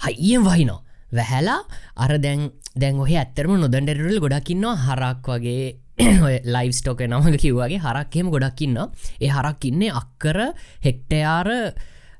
හයිියෙන් 0.05 0.45
වහිනෝ 0.45 0.81
වැහැලා 1.13 1.61
අර 1.97 2.19
දැන් 2.19 2.51
දැන් 2.75 3.01
ඔහ 3.01 3.11
ඇත්තරම 3.11 3.57
නොදැන්ඩරල් 3.57 4.21
ගොඩක්කින්නවා 4.21 4.77
හරක් 4.77 5.29
වගේ 5.29 5.67
ලයිස්ටෝක 6.55 7.01
නමක 7.03 7.39
කිව්වාගේ 7.39 7.81
හරක්කෙම 7.81 8.31
ගොඩක්කින්න 8.31 8.77
ඒ 8.77 9.31
හරක් 9.31 9.65
ඉන්නේ 9.65 9.93
අක්කර 9.93 10.39
හෙක්ටයාර 10.85 11.49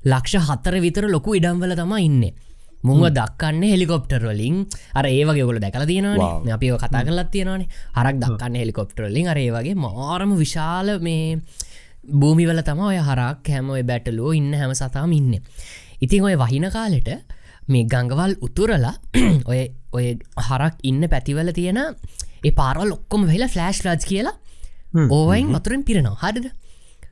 ලක්ෂ 0.03 0.47
හත්තර 0.47 0.79
විතර 0.81 1.07
ලොකු 1.07 1.35
ඉඩම්වල 1.37 1.75
තම 1.75 1.93
ඉන්න 1.99 2.23
මුංව 2.83 3.05
දක්කන්න 3.09 3.63
හෙලිකොප්ටර්වලින් 3.63 4.57
අර 4.93 5.05
ඒවගේ 5.05 5.45
ගොල 5.45 5.59
දැකල 5.59 5.85
තියෙනවා 5.85 6.53
අපිව 6.53 6.77
කතා 6.77 7.03
කරලත් 7.03 7.31
තියෙනවානේ. 7.31 7.69
හරක් 7.95 8.15
දක්කන්න 8.17 8.55
හෙලිකොප්ටර්ලින් 8.55 9.27
අර 9.27 9.37
ඒ 9.37 9.49
වගේ 9.51 9.75
මාරම 9.77 10.35
විශාල 10.37 10.99
මේ 10.99 11.39
භූමිවල 12.13 12.61
තම 12.61 12.79
ඔය 12.81 12.99
හරක් 12.99 13.47
හැම 13.47 13.69
ඔය 13.69 13.83
බැටලෝ 13.83 14.33
ඉන්න 14.33 14.53
හැම 14.53 14.73
සතාම 14.73 15.11
ඉන්න. 15.11 15.33
ඉතින් 16.01 16.23
ඔය 16.23 16.35
වහින 16.35 16.69
කාලෙට 16.69 17.09
මේ 17.67 17.83
ගංගවල් 17.85 18.37
උතුරලා 18.41 18.95
ඔය 19.51 19.59
ඔය 19.91 20.05
හරක් 20.49 20.75
ඉන්න 20.83 21.09
පැතිවල 21.09 21.51
තියෙන 21.51 21.81
ඒ 22.43 22.51
පාරල් 22.51 22.93
ඔක්කොම 22.93 23.25
වෙලා 23.25 23.49
ෆලෑශ් 23.49 23.81
රාජ් 23.83 24.05
කියලා 24.05 24.35
ඕවයින් 25.09 25.49
වතුරෙන් 25.49 25.83
පිරෙනවා. 25.83 26.21
හරිද? 26.23 26.47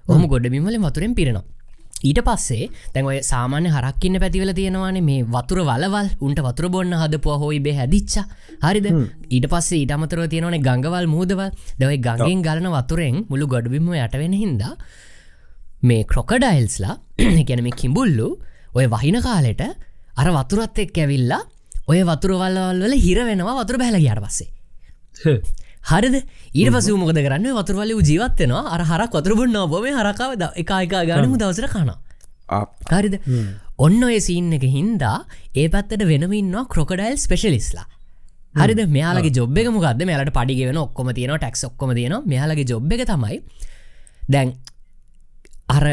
ඔහම 0.06 0.23
ගොඩබිමල 0.28 0.78
වතුරෙන් 0.80 1.17
පිරෙනවා 1.17 1.54
ඊට 2.03 2.19
පස්සේ 2.27 2.69
තැන් 2.93 3.08
ඔය 3.12 3.17
සාමාන්‍ය 3.23 3.69
හරක්කින්න 3.75 4.19
පැතිවල 4.23 4.51
තියෙනවාන 4.60 4.99
මේ 5.03 5.23
වතුර 5.36 5.62
වලවල්. 5.69 6.10
උන්ට 6.21 6.39
වතුර 6.47 6.69
බොන්න 6.69 6.93
හදපුවා 7.01 7.39
හොයි 7.43 7.60
බේ 7.60 7.75
හැදිච්ච. 7.79 8.15
හරිද? 8.62 8.88
ඊට 9.31 9.47
පස්සේ 9.53 9.81
ඊටමතරව 9.81 10.27
තියෙනවන 10.34 10.60
ගංගවල් 10.67 11.08
මූදවල්. 11.08 11.49
දවයි 11.79 11.97
ගඟෙන් 11.97 12.45
ගලන 12.47 12.69
වතුරෙන් 12.75 13.25
මුළු 13.29 13.47
ගොඩබිම 13.47 13.89
යටවෙන 13.95 14.36
හින්දා 14.43 14.75
මේ 15.84 16.03
ක්‍රොකඩයිල්ස්ලා 16.03 16.95
ගැනම 17.49 17.69
කිඹුල්ලු 17.81 18.29
ඔය 18.75 18.86
වහින 18.93 19.17
කාලෙට 19.25 19.62
අර 20.21 20.27
වතුරත් 20.38 20.79
එක් 20.84 20.97
ඇවිල්ලා 21.03 21.41
ඔය 21.88 21.99
වතුරවල්වල් 22.10 22.81
වල 22.86 22.95
හිර 23.05 23.19
වෙනවා 23.29 23.60
වතුර 23.62 23.77
බැල 23.81 23.99
ගයාට 24.01 24.23
පස්සේ 24.25 24.49
හරිද? 25.86 26.15
ඊට 26.54 26.71
පස 26.74 26.88
මොකද 27.02 27.19
කරන්න? 27.19 27.48
වතුරවල 27.60 27.91
ජීවත්වෙනවා 28.02 28.63
අර 28.76 28.82
හරක් 28.89 29.13
වතුරබුන්න 29.17 29.58
බොම 29.74 29.86
හරකාව 30.00 30.32
එකයිකා 30.56 31.04
ගනමු 31.10 31.38
දවසර 31.38 31.67
කනවා. 31.69 31.98
හරිද? 32.91 33.19
ඔන්න 33.78 34.02
ඔය 34.04 34.17
සීන් 34.19 34.54
එක 34.58 34.65
හින්දා 34.78 35.17
ඒ 35.54 35.67
පැත්තට 35.69 36.06
වෙනමින්නවා 36.12 36.65
ක්‍රොකඩයිල් 36.74 37.17
ස්පෙශලිස්ලා 37.17 37.86
හරිද? 38.56 38.82
මෙයාලගේ 38.89 39.36
ජොබ් 39.38 39.58
එක 39.58 39.69
මොකක්ද 39.69 40.02
මෙයාලට 40.04 40.34
පඩිගෙන 40.34 40.78
ඔක්කොම 40.78 41.13
තියෙන 41.13 41.38
ටැක්ස් 41.38 41.67
ඔක්කොම 41.69 41.93
තියෙන 41.93 42.17
මෙයාලගේ 42.26 42.65
ජොබ් 42.65 42.91
එක 42.91 43.06
තමයි 43.06 43.39
දැන් 44.30 44.56
අර 45.69 45.86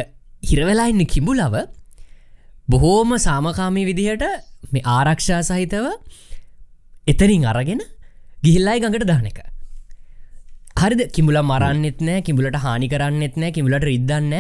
හිරවෙලාඉන්න 0.43 1.05
කිඹුලව 1.07 1.57
බොහෝම 2.69 3.17
සාමකාමී 3.19 3.89
විදිහට 3.91 4.25
මේ 4.73 4.89
ආරක්ෂා 4.89 5.43
සහිතව 5.45 5.87
එතරින් 7.07 7.45
අරගෙන 7.45 7.83
ගිහිල්ලයි 8.45 8.81
ගඟට 8.81 9.11
දාන 9.11 9.27
එක 9.27 9.52
හරිද? 10.81 11.03
කිමුල 11.17 11.39
මරන්නෙත් 11.43 12.01
නෑ 12.09 12.25
කිඹුලට 12.27 12.59
හානි 12.65 12.89
කරන්නෙත් 12.93 13.37
නෑ 13.37 13.53
කිමුලට 13.57 13.85
රිද්දන්න 13.91 14.35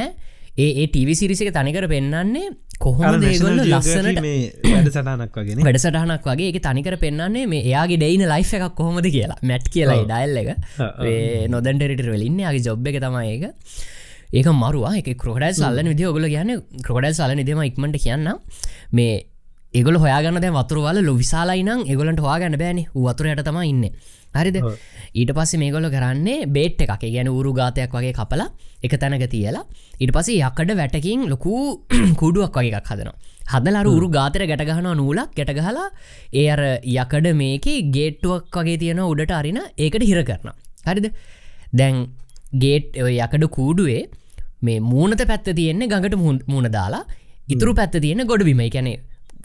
ඒ 0.64 0.86
ටීවි 0.86 1.14
සිරිසික 1.20 1.50
තනිකර 1.56 1.86
පෙන්න්නන්නේ 1.92 2.50
කොහොම 2.82 3.14
දේගොල්ල 3.22 3.60
ලස්සනට 3.62 4.20
වැඩ 4.20 4.88
සටනක් 4.90 5.36
වගෙන 5.38 5.64
වැඩසටහනක් 5.66 6.26
වගේ 6.30 6.50
එක 6.52 6.58
තනිකර 6.66 6.96
පෙන්න්නේ 7.04 7.46
මේ 7.52 7.62
එයාගේ 7.70 7.98
ඩයින 8.02 8.24
ලයි් 8.32 8.44
එකක් 8.58 8.76
කොහොමද 8.80 9.08
කියලා. 9.16 9.38
මැට් 9.50 9.68
කියලා 9.74 10.04
ඩයිල් 10.04 10.36
එක. 10.42 10.50
නොදැන්ටරිට 11.54 12.06
වෙලින්න 12.14 12.40
යාගේ 12.44 12.64
ජොබ් 12.68 12.86
එක 12.92 12.98
තමයි 13.04 13.34
ඒක. 13.34 14.52
මරුවා. 14.62 14.94
එක 15.00 15.12
ක්‍රෝඩයි 15.22 15.52
සල්ලන 15.60 15.92
විදි 15.92 16.08
ඔගල 16.10 16.26
කියන්න. 16.34 16.56
ක්‍රෝඩයි 16.86 17.14
සල 17.14 17.36
නිදම 17.40 17.62
ඉක්මට 17.68 18.00
කියන්න 18.04 18.32
මේ 18.98 19.14
ඒගොල 19.72 19.96
හොයාගන්න 20.04 20.42
දැ 20.44 20.52
වතුරවල 20.58 20.98
ලො 21.06 21.14
විශාලයිනම් 21.22 21.86
එගොලට 21.92 22.20
හවාගන්න 22.26 22.58
බෑන. 22.62 22.82
වතුරයට 23.06 23.44
තම 23.46 23.62
ඉන්න 23.62 23.84
හරිද? 24.34 24.58
ඊට 25.14 25.32
පස්සේ 25.36 25.60
මේගොල 25.62 25.88
කරන්නේ 25.90 26.46
බේට් 26.48 26.80
එකක්. 26.80 27.04
ගැන 27.06 27.28
උරු 27.30 27.52
ගාතයක් 27.52 27.92
වගේ 27.92 28.12
කපලා 28.12 28.48
එක 28.82 28.94
තැනක 29.00 29.26
තියලා 29.34 29.64
ඊට 30.00 30.12
පසේ 30.16 30.40
යක්කට 30.40 30.72
වැටකින් 30.80 31.28
ලොකු 31.32 31.52
කුඩුවක් 32.22 32.56
වගේ 32.56 32.72
එකක් 32.72 32.90
හදනවා. 32.92 33.16
හදලර 33.52 33.86
උරු 33.88 34.08
ගාතර 34.08 34.46
ගැටගහන 34.46 34.88
නූලක්. 35.00 35.36
ගැටගහලා 35.38 35.88
ඒ 36.32 36.48
අර 36.54 36.62
යකඩ 36.96 37.28
මේක 37.34 37.68
ගේට්ටුවක් 37.96 38.58
වගේ 38.58 38.80
තියෙන 38.82 39.04
උඩට 39.04 39.38
අරින 39.40 39.60
ඒකට 39.78 40.08
හිර 40.10 40.24
කරන 40.24 40.50
හරිද? 40.88 41.06
දැන් 41.72 42.02
ගේට් 42.64 42.98
යකඩ 42.98 43.48
කූඩුවේ 43.56 44.02
මේ 44.62 44.80
මූනත 44.82 45.22
පැත්ත 45.30 45.48
තියෙන්නේ 45.60 45.88
ගඟට 45.88 46.16
මූුණ 46.48 46.72
දාලා. 46.72 47.04
ඉතුරු 47.48 47.74
පැත්ත 47.74 47.96
තියෙන 48.00 48.26
ගොඩබිම 48.26 48.62
කැනෙ 48.70 48.92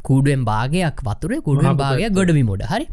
කූඩුවෙන් 0.04 0.44
භාගයක් 0.50 1.00
වතුරේ 1.08 1.40
කුඩුවෙන් 1.42 1.78
භාගයක් 1.78 2.14
ගොඩබි 2.14 2.44
මොඩ 2.44 2.64
හරි. 2.72 2.86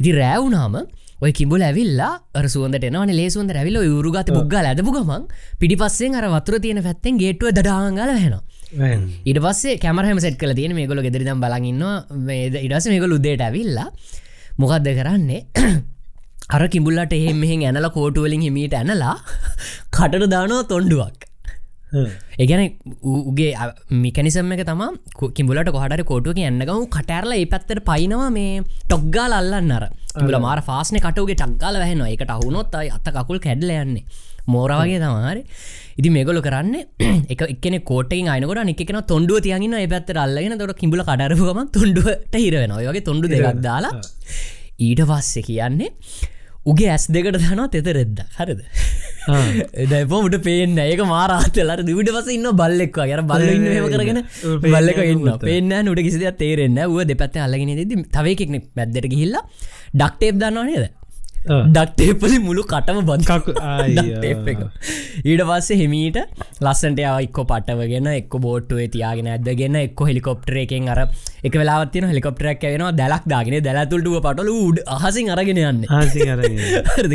දි 0.00 0.12
රෑවුනාම 0.12 0.76
ඔය 1.18 1.32
කිඹුල 1.32 1.62
ඇවිල්ලා 1.62 2.12
අරසුවන්ට 2.34 2.84
එනවන 2.84 3.12
ලේසුවන්ද 3.12 3.54
ඇවිල 3.54 3.78
යුරුගත 3.84 4.30
පුද්ගල 4.30 4.58
ඇදපු 4.64 4.94
ගමන් 4.96 5.24
පිටිපස්සෙන් 5.58 6.14
අර 6.14 6.26
වතුර 6.28 6.58
තියෙන 6.58 6.80
පැත්තෙන් 6.82 7.18
ගේටුව 7.18 7.50
දඩාංගල 7.50 8.02
හැනවා 8.06 8.42
ඉට 9.24 9.38
පස්සේ 9.40 9.78
කැමරහම 9.78 10.20
සෙට 10.20 10.36
කල 10.36 10.54
තියෙන 10.54 10.74
මේගොල 10.74 11.00
ගෙදරිදම් 11.00 11.40
බලගන්න 11.40 11.84
ඉඩස 12.60 12.88
මේගොල 12.88 13.16
උදේට 13.16 13.40
ඇවිල්ලා 13.40 13.88
මොකක්ද 14.58 14.88
කරන්නේ? 14.92 15.46
අර 16.54 16.62
කිඹුල්ලට 16.68 17.12
එහෙම 17.12 17.40
මෙහෙන් 17.40 17.64
ඇනල 17.64 17.88
කෝටුවලින් 17.90 18.40
හිමීට 18.40 18.74
ඇනලා 18.74 19.16
කටට 19.94 20.28
දානවා 20.28 20.66
තොන්ඩුවක් 20.66 21.27
ඒගැන 22.38 22.62
උගේ 23.02 23.52
මිකනිසම් 23.96 24.52
එක 24.52 24.64
තම 24.64 24.82
කිඹුලට 25.32 25.70
කොහට 25.70 26.04
කෝටුවක 26.04 26.40
එන්නගම 26.42 26.86
කටඇරල 26.88 27.32
ඒ 27.32 27.46
පැත්තට 27.46 27.84
පයිනවා 27.84 28.30
මේ 28.30 28.62
ටොක්ගාල 28.84 29.32
අල්ලන්න 29.32 29.72
අර. 29.72 29.84
ල 30.24 30.38
මාර 30.38 30.60
ෆාස්න 30.62 30.98
කටුගේ 30.98 31.36
ටක්ගාල 31.36 31.76
වැහෙන 31.76 32.04
එකට 32.06 32.30
අහුනොත් 32.30 32.74
අත 32.76 33.08
කකුල් 33.16 33.40
කැඩල 33.40 33.72
යන්නේ. 33.74 34.04
මෝරවගේ 34.46 35.00
තමාරි 35.02 35.42
ඉති 35.98 36.10
මේගොල 36.10 36.40
කරන්න 36.40 36.74
එක 37.32 37.42
එකන 37.46 37.76
කෝටෙන් 37.82 38.28
අයනකොට 38.28 38.64
නිකෙන 38.64 39.00
තොන්ඩුව 39.04 39.40
තියගෙන 39.40 39.74
ඒ 39.74 39.86
පැත්තර 39.86 40.18
අල්ලගෙන 40.18 40.58
තොට 40.60 40.80
කිඹුල 40.82 41.02
කඩරපුගම 41.02 41.60
තුන්ඩුවට 41.68 42.36
හිරවෙන 42.36 42.74
ඔයගේ 42.78 43.06
තොන්ඩු 43.10 43.32
දෙයක් 43.32 43.60
දාලා 43.60 43.94
ඊට 44.78 45.02
පස්සේ 45.10 45.42
කියන්නේ 45.42 45.90
උගේ 46.70 46.90
ඇස් 46.94 47.06
දෙකට 47.08 47.38
දනවා 47.38 47.68
තෙත 47.74 47.88
රෙද්ද 47.98 48.20
හරිද? 48.38 48.60
දැපොමට 49.92 50.36
පේන්න 50.46 50.78
ඒක 50.84 51.02
මාරාතලර 51.12 51.82
දට 51.82 52.14
පස 52.16 52.30
ඉන්න 52.36 52.48
බල්ලෙක්වා 52.60 53.08
යර 53.14 53.22
බල්ල 53.30 53.48
ඉන්න 53.54 53.66
හෙම 53.70 53.88
කරගෙන 53.94 54.20
බල්ලක 54.66 55.02
ඉන්න 55.06 55.26
පේන්න 55.44 55.74
නුට 55.88 56.02
කිසිද 56.06 56.24
තේරෙන්න 56.42 56.80
ුව 56.86 57.02
දෙපැත්ත 57.10 57.40
අල්ලගෙන 57.46 57.74
ද 57.82 58.04
තවයකෙක්නෙ 58.16 58.62
පැද්දට 58.78 59.10
ගිහිල්ලා 59.14 59.44
ඩක්ටේප් 59.94 60.40
දන්නවා 60.42 60.68
නේද 60.70 60.86
ඩක්ටේපලි 61.48 62.38
මුළු 62.40 62.62
කටම 62.64 63.00
බන්කක් 63.02 63.46
ඊට 65.24 65.42
පස්සේ 65.42 65.78
හෙමීට 65.80 66.18
ලස්සන්ට 66.60 67.00
එක්ක 67.06 67.40
පටවගෙන 67.44 68.10
එක් 68.12 68.38
බෝට්ටුව 68.38 68.84
තියාගෙන 68.88 69.30
ඇදගෙන 69.34 69.78
එක් 69.82 70.04
හෙලිකොප්ටර 70.08 70.60
එකෙන් 70.64 70.88
අර 70.88 71.00
එක 71.44 71.54
වෙලාවත්තින 71.54 72.08
හෙලිකොප්ටරක් 72.10 72.66
වෙන 72.68 72.86
දැලක් 72.96 73.26
දාගෙන 73.26 73.58
දැලතුල්ටුව 73.62 74.18
පටල 74.20 74.50
උඩ 74.58 74.78
අහසින් 74.88 75.30
අරගෙන 75.30 75.62
යන්න. 75.62 75.82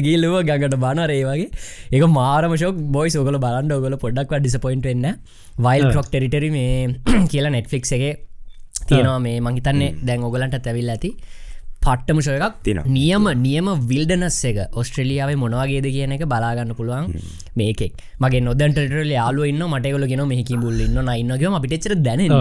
ගිල්ලුව 0.07 0.35
ගඟට 0.41 0.77
බනරේ 0.77 1.23
වගේ. 1.23 1.49
එක 1.91 2.05
මාරමශෝක් 2.09 2.83
බොයි 2.95 3.13
සෝකල 3.15 3.39
බලන්න 3.45 3.73
ඔගල 3.77 3.97
පොඩ්ඩක් 3.97 4.37
ඩිසපොයින්ට 4.37 4.89
වෙන්න. 4.89 5.07
වයිල් 5.59 5.89
ක්‍රොක් 5.91 6.09
ටෙරිටරි 6.09 6.51
මේ 6.51 6.93
කියලා 7.31 7.53
නෙට්ෆික් 7.57 7.85
එක 7.91 8.25
තියෙනවා. 8.87 9.19
මේ 9.19 9.39
මංහිතන්නේ 9.39 9.95
දැන් 10.01 10.23
ඔගලන්ට 10.23 10.59
තැවිල් 10.59 10.89
ඇති 10.89 11.11
පට්ටම 11.85 12.19
ශයකක් 12.27 12.55
තින 12.65 12.79
නියම 12.97 13.25
නියම 13.45 13.67
විල්ඩනස් 13.91 14.39
එක. 14.49 14.59
ඔස්ට්‍රලියාවේ 14.81 15.39
මොනවාගේද 15.43 15.87
කියන 15.95 16.13
එක 16.17 16.25
බලාගන්න 16.33 16.73
පුළුවන්. 16.79 17.07
මේකෙක් 17.59 17.93
මගේ 18.23 18.43
නොදැන්ටටල 18.49 19.13
යාලු 19.17 19.47
ඉන්න 19.51 19.63
මටගල 19.69 20.05
ගෙන 20.11 20.23
මෙහකි 20.33 20.59
බුල්ල 20.63 20.79
ඉන්න 20.87 20.99
නයින්නගම 21.09 21.57
අපිටෙච්චර 21.59 21.95
දැනන්න 22.07 22.33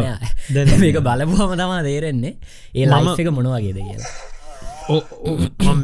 මේක 0.85 1.00
බලපුහම 1.09 1.57
තමා 1.62 1.81
දේරෙන්නේ 1.88 2.37
ඒ 2.74 2.87
ලයිෆ් 2.92 3.24
එක 3.24 3.33
මොනවාගේද 3.38 3.81
කියලා. 3.88 4.12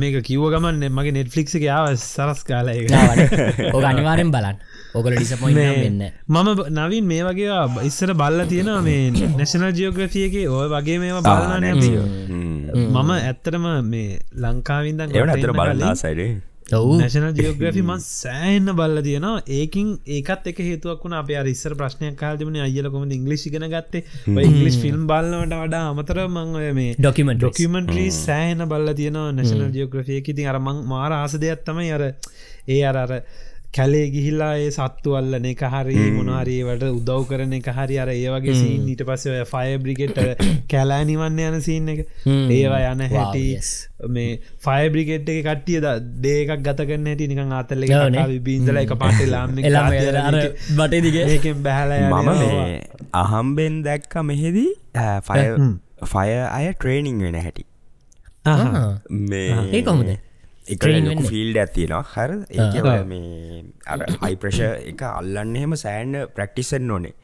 මේක 0.03 0.17
කිව 0.29 0.43
ගමන්න 0.55 0.85
මගේ 0.99 1.15
නෙට්ෆලික් 1.19 1.49
එක 1.59 1.65
යාව 1.71 1.87
සරස් 1.97 2.41
කාල 2.49 2.69
ඕ 3.75 3.83
අනිවාරෙන් 3.93 4.31
බලන්න 4.35 4.57
ඔකල 4.95 5.13
ඩිසපොයින් 5.13 5.57
වෙන්න 5.57 6.03
මම 6.29 6.49
නවින් 6.77 7.05
මේ 7.05 7.23
වගේ 7.25 7.61
ඉස්සර 7.85 8.15
බල්ල 8.15 8.45
තියෙන 8.47 8.71
මේ 8.83 9.31
නැශනල් 9.33 9.73
ජියෝග්‍රෆියගේ 9.73 10.49
ඔය 10.51 10.69
වගේ 10.69 10.99
මේම 10.99 11.23
බලනය 11.23 11.73
මම 12.75 13.11
ඇත්තරම 13.13 13.67
මේ 13.87 14.21
ලංකාවින්ද 14.39 15.07
ඇතර 15.07 15.53
බලලා 15.55 15.95
සයිඩේ 15.97 16.31
නැශනල් 16.71 17.33
ජියෝග්‍රෆි 17.33 17.83
මන් 17.83 18.01
සෑන්න 18.01 18.71
බල්ල 18.71 19.01
තියෙනවා. 19.01 19.43
ඒකින් 19.51 19.89
ඒකත් 20.09 20.49
එක 20.51 20.59
හේතුවක් 20.61 21.05
වුණ. 21.05 21.15
අප 21.15 21.31
අරිස්සර 21.33 21.75
ප්‍රශ්නයක් 21.75 22.17
කාල්තිමන 22.17 22.59
අයල 22.61 22.91
කොම 22.91 23.09
ඉංගලිසිගෙන 23.11 23.65
ගත්තේ? 23.67 24.05
ඉංගලිස් 24.43 24.77
ෆිල්ම් 24.77 25.07
බලන්නට 25.07 25.57
වඩා 25.57 25.85
අමතර 25.93 26.21
මං 26.27 26.57
මේ 26.75 26.95
ඩොකිමට 26.99 27.41
ඩොකිමෙන්ට්‍රී 27.41 28.11
සෑහන 28.15 28.67
බල්ල 28.67 28.93
තියෙනවා 28.95 29.33
නැශනල් 29.33 29.71
ජියෝග්‍රෆිය 29.71 30.21
ඉතින් 30.25 30.51
අරමං 30.53 30.85
මාර 30.87 31.15
ආස 31.15 31.39
දෙයක් 31.39 31.65
තමයි 31.65 31.91
අර 31.91 32.05
ඒ 32.69 32.83
අර 32.85 32.99
අර 32.99 33.13
කැලේ 33.77 34.07
ගිහිල්ලා 34.13 34.51
ඒ 34.59 34.71
සත්තු 34.71 35.15
අල්ලන 35.19 35.45
එක 35.51 35.63
හරි 35.73 35.97
මොනාරීවට 36.13 36.85
උදව් 36.89 37.25
කරන 37.31 37.53
එක 37.59 37.69
හරි 37.77 37.97
අර 38.03 38.11
ඒවගේ 38.13 38.55
සීන් 38.57 38.87
ඊට 38.93 39.03
පස්ස 39.09 39.49
ෆය 39.51 39.77
බ්‍රිගෙට් 39.85 40.19
කැලෑ 40.73 41.05
නිවන්න 41.11 41.41
යන 41.47 41.59
සීන් 41.61 41.89
එක. 41.95 42.01
ඒවා 42.27 42.81
යන 42.93 43.03
හැටි 43.15 43.45
මේ 44.17 44.39
ෆය 44.67 44.79
බ්‍රිගෙට් 44.95 45.29
එක 45.35 45.41
කට්ටිය 45.47 45.81
දේකක් 46.27 46.53
ගත 46.61 46.87
කරන්න 46.89 47.11
ඇති 47.13 47.29
නිකං 47.33 47.53
අතල්ල 47.59 47.85
බීන්දල 48.47 48.81
එක 48.85 48.95
පටලාම් 49.03 49.57
බටදිගේ 50.79 51.27
ඒකෙන් 51.35 51.63
බැහල 51.63 51.93
මම 51.99 52.31
අහම්බෙන් 53.15 53.83
දැක්ක 53.85 54.15
මෙහෙදී 54.25 54.71
ෆය 56.13 56.27
අය 56.59 56.73
ට්‍රේනිං 56.73 57.21
වෙන 57.21 57.37
හැටි. 57.41 57.65
ඒ 59.75 59.83
කොමුද 59.83 60.11
එක 60.69 61.23
ෆිල්ඩ 61.27 61.57
ඇතියෙනවා 61.57 62.05
හර. 62.15 62.33
ඒ 62.51 62.99
මේ 63.05 63.65
අර 63.87 64.05
හයිප්‍රශ 64.25 64.61
එක 64.85 65.03
අල්ලන්න 65.11 65.57
එහෙම 65.57 65.75
සෑන්ඩ 65.77 66.21
ප්‍රක්ටිසන් 66.35 66.91
ඕනේ. 66.91 67.15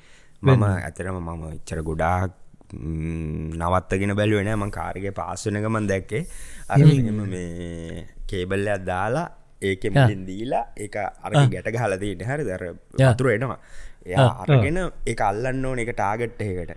මම 0.43 0.65
ඇතරම 0.65 1.21
මම 1.21 1.45
ඉච්චර 1.53 1.83
ගොඩාක් 1.83 2.33
නවත්තගෙන 2.75 4.17
බැලුවෙන 4.17 4.53
ම 4.55 4.71
කාරග 4.71 5.07
පාසනකමන් 5.13 5.89
දැක්කේ. 5.89 6.27
අර 6.69 6.81
මේ 7.27 8.07
කේබල්ලයක් 8.27 8.85
දාලා 8.85 9.27
ඒක 9.63 9.85
දීලා 10.23 10.65
එක 10.77 10.97
අර 10.97 11.33
ගැට 11.49 11.69
ගහලදීට 11.71 12.23
හරි 12.23 12.45
දර 12.45 12.65
යතුර 13.01 13.31
එනවා 13.31 13.59
අරගෙන 14.05 14.79
එක 15.07 15.21
අල්ලන්න 15.23 15.65
ඕන 15.65 15.79
එක 15.81 15.91
ටාගට්ට 15.93 16.43
එකට 16.43 16.73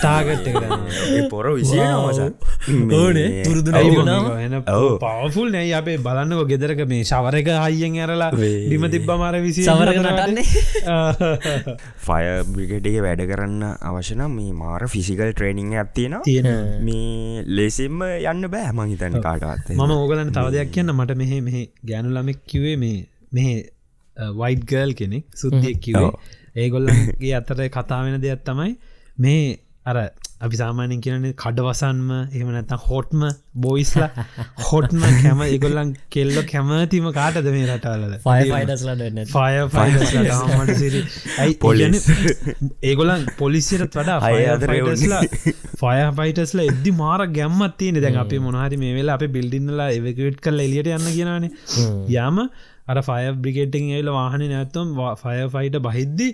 තාගට්ට 0.00 1.28
පොර 1.28 1.46
විසිනවස 1.52 2.20
ඕනේ 2.92 3.44
තුරුදුන. 3.44 4.56
පවෆුල් 4.64 5.50
නෑ. 5.50 5.72
අපේ 5.72 5.98
බලන්නක 5.98 6.46
ගෙදරක 6.48 6.82
මේ 6.88 7.04
ශවරක 7.04 7.50
හයියෙන් 7.56 7.98
ඇරලා. 7.98 8.30
ඩිම 8.32 8.86
තිබ්බ 8.88 9.10
මර 9.10 9.40
විසි 9.40 9.64
සවරක 9.64 10.00
නටන්නේ. 10.00 10.46
ෆය 12.06 12.22
බ්‍රිගටේ 12.50 13.04
වැඩ 13.06 13.24
කරන්න 13.30 13.66
අවශනම් 13.82 14.32
මේ 14.32 14.54
මාර 14.54 14.88
ෆිසිකල් 14.88 15.32
ට්‍රේනිං 15.32 15.74
ඇත්තියෙන 15.74 16.16
තියෙන 16.24 16.50
මේ 16.82 17.44
ලෙසිම්ම 17.50 18.06
යන්න 18.08 18.48
බෑ 18.48 18.72
මහිතන්න 18.74 19.20
කාටත් 19.20 19.74
මම 19.76 19.96
ඕගලන් 19.98 20.32
තව 20.32 20.56
දෙයක් 20.56 20.72
කියන්න. 20.72 20.96
මට 20.96 21.16
මෙහෙ 21.16 21.40
මෙහෙ 21.42 21.62
ගෑනු 21.84 22.16
ළමෙක් 22.16 22.42
කිවේ 22.46 22.76
මේ 22.78 22.98
මෙහෙ 23.32 23.54
වයිට් 24.36 24.64
ගර්ල් 24.66 24.92
කෙනෙක් 24.94 25.24
සුද්දියක් 25.34 25.80
කිවේ 25.80 26.10
ඒගොල්ලන්ගේ 26.56 27.34
අතර 27.34 27.66
කතා 27.70 28.04
වෙන 28.04 28.20
දෙයක් 28.20 28.44
තමයි 28.44 28.72
මේ 29.18 29.58
අර 29.84 29.96
අපි 30.40 30.56
සාමානෙන් 30.56 31.00
කියනේ 31.00 31.32
කඩවසන්ම 31.34 32.10
එහම 32.12 32.48
නැත්තම් 32.50 32.82
හොට්ම 32.84 33.22
බොයිස්ල 33.56 34.04
හොට්ම 34.68 35.02
කැම 35.16 35.40
ඒගොල්ලන් 35.46 35.90
කෙල්ලො 36.10 36.42
කැමතිම 36.44 37.08
කාටද 37.12 37.48
මේ 37.48 37.66
වෙන්න 39.00 39.20
ෆය 39.28 39.48
Police. 41.60 42.00
ඒගොලන් 42.82 43.26
පොලිසිරත් 43.38 43.94
වඩා 43.94 44.18
ෆයිටස්ලා 44.22 45.22
ෆය 45.76 45.94
ෆයිටස්ල 46.18 46.64
එද්දි 46.66 46.94
මාර 46.94 47.26
ගැම්මත් 47.30 47.78
තියෙන 47.78 48.00
දැන් 48.00 48.20
අපි 48.24 48.40
මොනහරි 48.40 48.76
මේ 48.76 48.96
වෙලා 48.98 49.16
අප 49.16 49.26
බිල්ඩින්නලා 49.30 49.90
එවකට් 49.92 50.40
කල් 50.40 50.66
එලියට 50.66 50.92
යන්න 50.92 51.10
කියනනේ 51.10 51.52
යාම 52.08 52.44
අර 52.90 53.02
ෆය 53.02 53.20
බ්‍රිගේටිං 53.38 53.90
ඒල 53.92 54.10
වාහන 54.12 54.46
නැත්තම් 54.48 54.94
ෆය 55.16 55.36
ෆයිට 55.48 55.78
බහිද්දි 55.80 56.28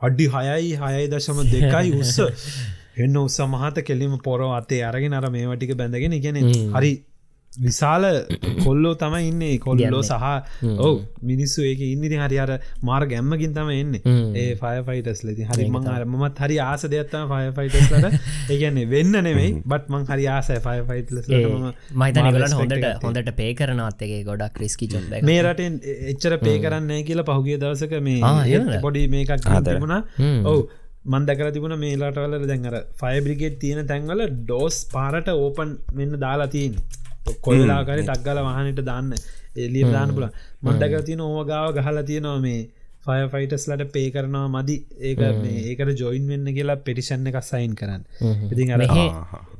අඩි 0.00 0.28
හයයි 0.28 0.70
හයයි 0.78 1.08
දශම 1.08 1.42
දෙකයි 1.46 1.94
උස්ස. 1.96 2.16
එන්න 3.04 3.16
උත්ස 3.16 3.38
මහත 3.46 3.82
කෙලිම 3.82 4.14
පොරෝ 4.20 4.52
අතේ 4.52 4.82
අරගෙන 4.82 5.14
අර 5.14 5.26
මේවටික 5.30 5.74
බැඳගෙන 5.74 6.12
ඉගෙන 6.12 6.40
හරි 6.72 6.92
විශාල 7.56 8.04
කොල්ලෝ 8.58 8.94
තමයි 8.94 9.28
ඉන්නේ. 9.28 9.58
කොල්ලෝ 9.58 10.02
සහ 10.02 10.24
ඔව 10.80 10.94
මිනිස්සු 11.22 11.62
ඒක 11.62 11.82
ඉන්නති 11.84 12.16
හරි 12.16 12.38
අර 12.38 12.50
මාර 12.82 13.02
ගැම්මකින් 13.06 13.54
තම 13.54 13.70
එන්න. 13.72 13.94
ඒ 14.36 14.46
ෆය 14.54 14.74
ෆයිටස් 14.82 15.22
ලති 15.24 15.48
හරි 15.50 15.68
මං 15.68 15.88
අර 15.88 16.04
මත් 16.04 16.34
හරි 16.38 16.58
ආස 16.60 16.86
දෙයක්ත්තම 16.86 17.32
ෆය 17.32 17.42
ෆයිටස්ලට 17.58 18.18
ඒගැන්නේ 18.50 18.88
වෙන්න 18.88 19.18
නෙමෙයි 19.18 19.50
බට් 19.64 19.90
මං 19.90 20.06
හරි 20.10 20.28
ආසය 20.28 20.58
ෆය 20.60 20.76
ෆයිටලස් 20.84 21.30
මහිතන 21.96 22.30
ගලට 22.30 22.54
හොඳට 22.54 22.88
හොඳට 23.02 23.34
පේ 23.34 23.52
කරනත්තගේ 23.54 24.22
ගොඩක් 24.24 24.54
ක්‍රිස්කි 24.54 24.88
චොබ 24.88 25.18
මේ 25.24 25.42
රටෙන් 25.42 25.80
එච්චර 26.12 26.38
පේ 26.38 26.56
කරන්න 26.58 27.04
කියලා 27.04 27.28
පහුගේ 27.30 27.58
දවසක 27.58 28.00
මේ? 28.02 28.80
පොඩි 28.80 29.04
මේකක් 29.08 29.36
ආදර. 29.36 29.70
තිබුණා. 29.70 30.02
ඔවු 30.44 30.60
මන්දකර 31.06 31.48
තිබුණ 31.52 31.76
මේ 31.78 31.96
ලටවල 31.96 32.46
දැන්ර 32.46 32.76
ෆයිබ්‍රිගේට් 32.96 33.56
තියෙන 33.60 33.86
තැන්වල 33.86 34.22
ඩෝස් 34.32 34.76
පාරට 34.90 35.28
ඕපන් 35.34 35.72
මෙන්න 35.92 36.20
දාලා 36.20 36.48
තියන් 36.48 36.78
කොල්ලාකර 37.46 37.98
ටක්ගල 38.00 38.40
වහනට 38.46 38.80
දාන්න. 38.90 39.10
එලිය 39.64 39.84
දාන්න 39.96 40.14
පුල 40.16 40.26
මන්දකර 40.62 41.02
තියෙන 41.08 41.22
ඕවගාව 41.26 41.68
ගහලා 41.76 42.04
තියෙනවා 42.10 42.38
මේ 42.46 42.60
ෆය 43.06 43.18
ෆයිටස්ලට 43.32 43.84
පේ 43.94 44.06
කරනවා 44.14 44.46
මදි. 44.54 44.76
ඒක 45.08 45.18
මේ 45.42 45.58
ඒකට 45.70 46.00
ජොයින් 46.02 46.24
වෙන්න 46.30 46.48
කියලා 46.56 46.78
පෙටිෂන්න 46.86 47.28
එකක් 47.30 47.40
සයින් 47.50 47.74
කරන්න. 47.80 48.02
ඉතින් 48.52 48.74
අර 48.74 48.80
මෙහෙ 48.82 49.04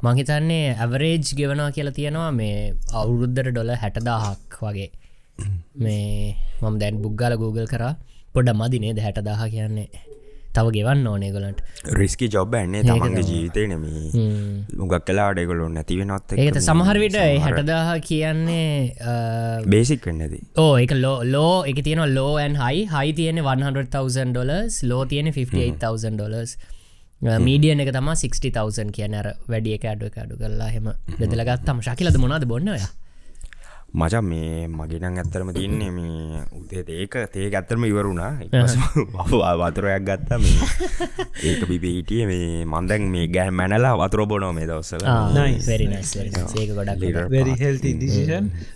මහිතන්නේ 0.07 0.64
ඇවරේජ් 0.77 1.35
ගෙවනවා 1.40 1.70
කියලා 1.77 1.98
තියෙනවා 2.00 2.33
මේ 2.40 2.57
අවුරුද්ධර 3.03 3.53
ඩොල 3.53 3.72
හැටදාහක් 3.85 4.59
වගේ. 4.66 4.90
මේ 5.85 6.37
මම 6.62 6.74
දැන් 6.83 7.00
බුග්ගල 7.05 7.37
Google 7.44 7.70
කරා. 7.74 7.94
පොඩ 8.35 8.48
මදිනේද 8.61 8.98
හැටදාහ 9.07 9.42
කියන්නේ 9.55 9.88
තව 10.59 10.75
ගෙවන්න 10.77 11.07
ඕනේ 11.12 11.31
ගොලන්ට 11.37 11.61
රිස්කි 12.01 12.29
ජොබ් 12.35 12.55
ඇන්නේ 12.61 12.83
තමන්ගේ 12.88 13.25
ජීවිතය 13.31 13.67
නෙම 13.73 13.85
ලුගක් 14.81 14.95
කලාඩෙකොලො 15.09 15.69
නැතිවෙනොත් 15.79 16.37
ඒකත 16.37 16.61
සමහරවිට 16.69 17.19
හැටදාහ 17.47 17.88
කියන්නේ 18.11 18.69
බේසික් 19.75 20.07
වෙන්නද 20.11 20.38
ඕ 20.67 20.75
එක 20.85 20.95
ලෝ 21.05 21.17
ලෝ 21.35 21.57
එක 21.73 21.83
තියෙන 21.88 22.05
ලෝන් 22.14 22.61
හයි 22.62 22.87
හයි 22.95 23.12
තියෙන 23.21 23.43
100,000 23.45 24.33
ඩොලස් 24.33 24.83
ලෝ 24.93 25.03
තියෙන 25.12 25.33
58,000 25.33 26.17
ඩොලස් 26.19 26.57
මීඩියන 27.47 27.81
එක 27.85 27.90
තම 27.97 28.09
60,000 28.12 28.90
කියන 28.97 29.14
වැඩිය 29.49 29.79
එක 29.79 29.85
අඩුව 29.93 30.19
අඩු 30.25 30.37
කරලා 30.40 30.69
හෙම. 30.75 30.93
බෙදලගත්තම 31.21 31.81
ශකිලද 31.87 32.17
මොනාද 32.25 32.45
බොන්නය 32.53 32.77
මචන් 33.94 34.24
මේ 34.26 34.66
මගෙනං 34.68 35.18
ඇත්තරම 35.20 35.50
තින්නේ 35.54 35.90
මේ 35.96 36.42
උදේ 36.59 36.83
ඒක 37.02 37.14
තේ 37.33 37.46
ඇත්තරම 37.54 37.85
ඉවරුණා 37.87 38.30
වතුරයක් 39.62 40.02
ගත්තා 40.09 40.38
මේ. 40.42 40.59
ඒක 41.46 41.62
බිපිහිටිය 41.70 42.26
මේ 42.30 42.64
මන්දැන් 42.66 43.02
මේ 43.14 43.26
ගැල් 43.35 43.50
මැනලා 43.61 43.94
වතුර 44.02 44.26
බොනෝ 44.26 44.52
මේ 44.52 44.66
දවස්සල 44.66 45.04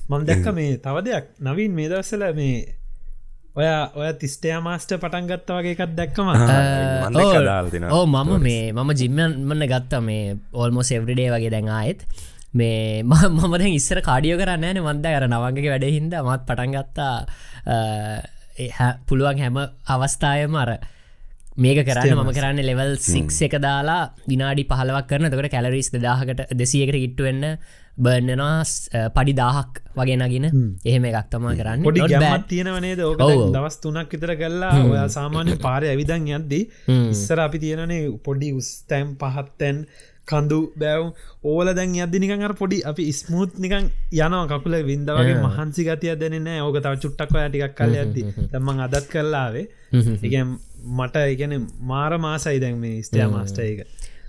මම 0.09 0.22
දැක්ක 0.28 0.46
මේ 0.54 0.70
තව 0.87 0.96
දෙයක්. 1.09 1.24
නවින් 1.42 1.72
මේ 1.78 1.88
දවස්සල 1.90 2.24
මේ 2.38 2.57
ඔය 3.59 3.66
ඔය 3.98 4.09
තිස්ටයා 4.22 4.61
මාස්ට 4.62 4.94
පටන් 5.02 5.26
ගත්ත 5.31 5.50
වගේ 5.59 5.74
එකත් 5.74 5.92
දැක්කම? 5.98 6.26
ඕ 7.90 8.07
මම 8.07 8.31
මේ 8.48 8.64
මම 8.72 8.90
ජිම්මන්න 9.02 9.66
ගත්තා 9.74 10.00
මේ 10.00 10.37
ඕල්මෝ 10.54 10.87
සෙවරිඩේ 10.87 11.31
වගේ 11.35 11.50
දැන් 11.50 11.68
ආයෙත් 11.81 12.07
මේ 12.55 13.03
ම- 13.05 13.31
මම 13.31 13.55
දැන් 13.55 13.75
ඉස්සර 13.75 14.01
කාඩියෝ 14.01 14.39
කරන්න 14.39 14.67
න 14.73 14.83
මන්ද 14.83 15.07
කර 15.07 15.27
නවන්ගේ 15.29 15.71
වැඩ 15.71 15.89
හින්ද 15.89 16.13
මත් 16.23 16.43
පටන්ගත්තා 16.47 17.15
පුළුවන් 19.09 19.39
හැම 19.39 19.59
අවස්ථායම 19.89 20.55
අර 20.57 20.71
මේක 21.59 21.79
කරන්න 21.85 22.15
මම 22.17 22.33
කරන්න 22.33 22.63
ලෙවල් 22.63 22.97
සික් 23.03 23.29
එක 23.43 23.59
දාලා 23.61 24.01
විනාඩි 24.27 24.65
පහලවක් 24.65 25.07
කරන. 25.07 25.27
තකට 25.27 25.51
කැලරිස් 25.51 25.91
දාහකට 25.99 26.55
දෙසියකට 26.55 26.99
ඉට්ටුවෙන්න 26.99 27.45
බර්ණනවා 27.99 28.63
පඩි 29.11 29.33
දාහක් 29.35 29.81
වගේ 29.97 30.17
නගෙන. 30.19 30.45
එහෙම 30.85 31.05
එකක් 31.05 31.31
තමා 31.31 31.55
කරන්න. 31.55 31.83
පොඩි. 31.83 32.01
ගැමත් 32.15 32.47
ඔව්. 33.01 33.17
දැන් 33.31 33.57
දවස් 33.57 33.77
තුනක් 33.81 34.13
විතර 34.13 34.33
කල්ලා 34.37 34.75
ඔය 34.85 35.09
සාමාන්‍ය 35.11 35.57
පාරය 35.59 35.89
ඇවිදන් 35.89 36.29
යද්දී 36.37 36.63
ඉස්සර 37.11 37.39
අපි 37.41 37.59
තියෙනනේ 37.59 38.05
පොඩි 38.25 38.53
උස්තැම් 38.55 39.17
පහත්තැන් 39.17 39.83
කඳු 40.29 40.61
බැව් 40.77 41.03
ඕල 41.45 41.73
දැන් 41.75 41.99
අර 42.43 42.55
පොඩි 42.55 42.79
අපි 42.85 43.11
ස්මූත් 43.12 43.59
නිකන් 43.59 43.91
යනවා. 44.14 44.45
කකුල 44.49 44.79
වින්දවගේ 44.85 45.37
මහන්සි 45.41 45.88
ගතිය 45.88 46.14
දැනන්න 46.17 46.49
ඕක 46.61 46.79
තව 46.79 46.95
චුට්ටක් 46.99 47.37
ටිකක් 47.37 47.77
කල්ල 47.79 47.97
ඇද්දි 47.97 48.27
තමන් 48.53 48.83
අදත් 48.87 49.07
කරලාවේ 49.09 49.67
එක 50.23 50.35
මට 50.99 51.25
එකන 51.25 51.55
මාර 51.85 52.12
මාසයි 52.19 52.61
දැන් 52.61 52.79
මේ 52.79 53.03
ස්ටයා 53.03 53.29
මාස්ට 53.31 53.61
එක. 53.62 53.81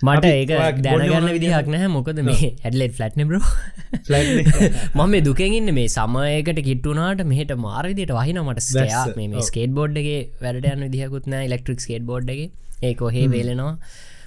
මට 0.01 0.25
ඒක 0.25 0.51
දැනගන්න 0.81 1.29
විදිහක් 1.29 1.67
නැහැ. 1.67 1.89
මොකද 1.89 2.21
මේ 2.23 2.51
ඇඩලෙට් 2.63 2.95
ෆ්ලට් 2.95 3.19
මම 4.95 5.09
මේ 5.09 5.21
දුකෙන්ඉන්න 5.21 5.73
මේ 5.73 5.89
සමයකට 5.89 6.61
කිට්ටුනාට 6.63 7.23
මෙහට 7.25 7.53
මාරවිදියට 7.59 8.15
වහින 8.15 8.41
මට 8.43 8.67
වැස්ස. 8.75 9.15
මේ 9.17 9.47
ස්කේට 9.49 9.73
බෝඩ්ගේ 9.73 10.19
වැඩ 10.41 10.65
යන්න 10.65 10.85
විදිහකුත්න 10.87 11.39
ඉලෙක්ට්‍රික් 11.41 11.85
ස්කේට 11.85 12.05
බෝඩ්ගේ 12.05 12.49
ඒ 12.81 12.93
කොහේ 12.95 13.25
වේලෙනවා 13.27 13.73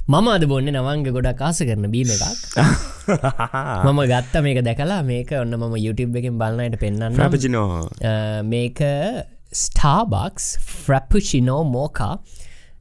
මම 0.03 0.29
අද 0.29 0.45
බොන්න 0.51 0.67
නවංග 0.69 1.05
ගොඩක් 1.09 1.37
කාස 1.39 1.59
කරන 1.61 1.87
බීම 1.91 2.09
එකක්. 2.11 2.23
මම 3.87 4.01
ගත්ත 4.11 4.43
මේක 4.43 4.59
දැකලා 4.67 5.03
මේක 5.05 5.31
ඔන්න 5.41 5.55
මම 5.55 5.77
YouTube 5.79 6.19
එකෙන් 6.19 6.39
බලන්නයට 6.41 6.79
පෙන්න්න 6.81 7.15
ප්‍රපචිනෝ 7.15 7.67
මේක 8.45 8.83
ස්ටාබක්ස් 9.55 10.47
ෆ්‍රප්පුචිනෝ 10.81 11.61
මෝකා 11.67 12.17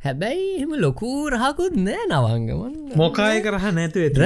හැබැයි 0.06 0.50
එම 0.64 0.74
ලොකු 0.80 1.12
රහකුත් 1.30 1.78
නෑ 1.80 2.10
නවංගමන් 2.10 2.98
මොකාය 2.98 3.46
කරහ 3.46 3.70
නැතු 3.72 4.02
ඇත. 4.02 4.18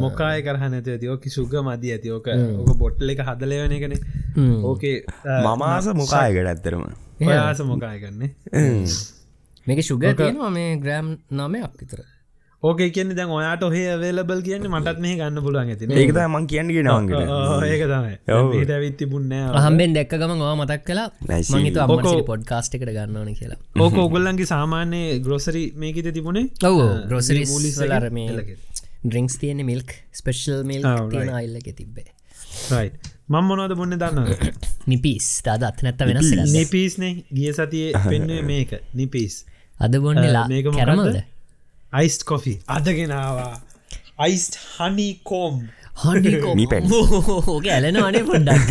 මොකාය 0.00 0.42
කරහ 0.42 0.64
නැතු 0.74 0.90
ඇති. 0.90 1.06
ඕක 1.08 1.24
සුග 1.30 1.54
මදී 1.62 1.94
ඇති. 1.96 2.10
ඕක 2.10 2.26
ඕක 2.34 2.76
බොට්ල 2.76 3.14
එක 3.14 3.22
හදලයවන 3.22 3.78
එකන. 3.78 3.94
ඕකේ 4.64 4.96
මමාස 5.46 5.86
මොකායකට 5.94 6.50
ඇත්තරම 6.50 6.82
ඔයාස 7.22 7.62
මොකාය 7.64 7.98
කරන්නේ 8.02 8.30
මේක 9.66 9.84
සුග 9.84 10.02
තියෙනවා 10.16 10.50
මේ 10.50 10.72
ග්‍රෑම් 10.78 11.08
නමයක් 11.32 11.72
විතර. 11.80 12.00
ඕක 12.62 12.80
කියන්නේ 12.94 13.16
දැන් 13.18 13.30
ඔයාට 13.36 13.62
ඔහේ 13.66 13.94
වේලබල් 14.00 14.40
කියන්න 14.46 14.66
මටත් 14.70 14.98
මේ 15.04 15.14
ගන්න 15.20 15.42
පුළුවන් 15.44 15.70
ඇති 15.72 15.86
ඒකත 16.02 16.18
මං 16.26 16.44
කියන්නගේ 16.52 16.84
නවන්ගට 16.84 17.64
ඒක 17.68 17.82
තමයි. 17.84 18.14
ට 18.60 18.74
ඇවිත් 18.76 18.96
තිබුන්නෑ 19.00 19.56
අහම්බෙන් 19.60 19.96
දැක්ක 19.96 20.14
ගම 20.20 20.34
වා 20.42 20.54
මතක් 20.60 20.82
කලා. 20.86 21.08
මහිත 21.56 21.80
අම්මට 21.84 22.22
පොඩ්කාස්ට 22.30 22.76
එකට 22.78 22.92
ගන්නවන 22.98 23.34
කියලා. 23.40 23.58
ඕක 23.84 23.98
ඔගොල්ලන්ගේ 24.04 24.46
සාමාන්‍ය 24.46 25.02
ග්‍රෝසරි 25.26 25.64
මේකත 25.76 26.10
තිබුණේ? 26.18 26.46
ඔව 26.64 26.78
ආ, 26.80 26.92
ග්‍රෝසරිස් 27.08 27.50
වූලිස් 27.50 27.78
වලර 27.82 27.98
එකෙන් 28.00 28.14
මේ 28.14 28.28
එලකෙ. 28.30 28.56
ඩ්‍රිංක්ස් 29.04 29.38
තියෙන 29.42 29.62
මිල්ක් 29.66 29.90
ස්පෙශල් 30.14 30.62
මිල්. 30.64 30.86
අයිල්ලක 30.86 31.68
තිබ්බේ. 31.74 32.10
Right. 32.70 32.94
මං 33.32 33.44
මොනවද 33.48 33.74
බොන්න 33.78 33.96
දන්න 33.98 34.26
නිපිස් 34.86 35.26
දාද 35.46 35.62
අත් 35.66 35.82
නැත්ත 35.82 36.04
වෙනස්. 36.06 36.30
නිපිස්නේ 36.54 37.24
ගිය 37.32 37.50
සතියේ 37.52 38.02
පෙන්ුවේ 38.06 38.44
මේක. 38.44 38.78
නිපිස් 38.94 39.44
අද 39.82 39.94
බොන්නලා 39.98 40.46
මොකක්ද 40.48 41.20
අයිස්ට 41.92 42.24
කොෆි 42.24 42.54
අදගෙනවා 42.70 43.52
අයිස්ට 44.18 44.58
හනි 44.74 45.08
කෝම් 45.24 45.62
මී 46.56 46.66
පැණි. 46.66 46.88
ඕක 47.46 47.66
ඇලෙන 47.66 47.96
අනේ 47.98 48.22
පොඩ්ඩක් 48.24 48.70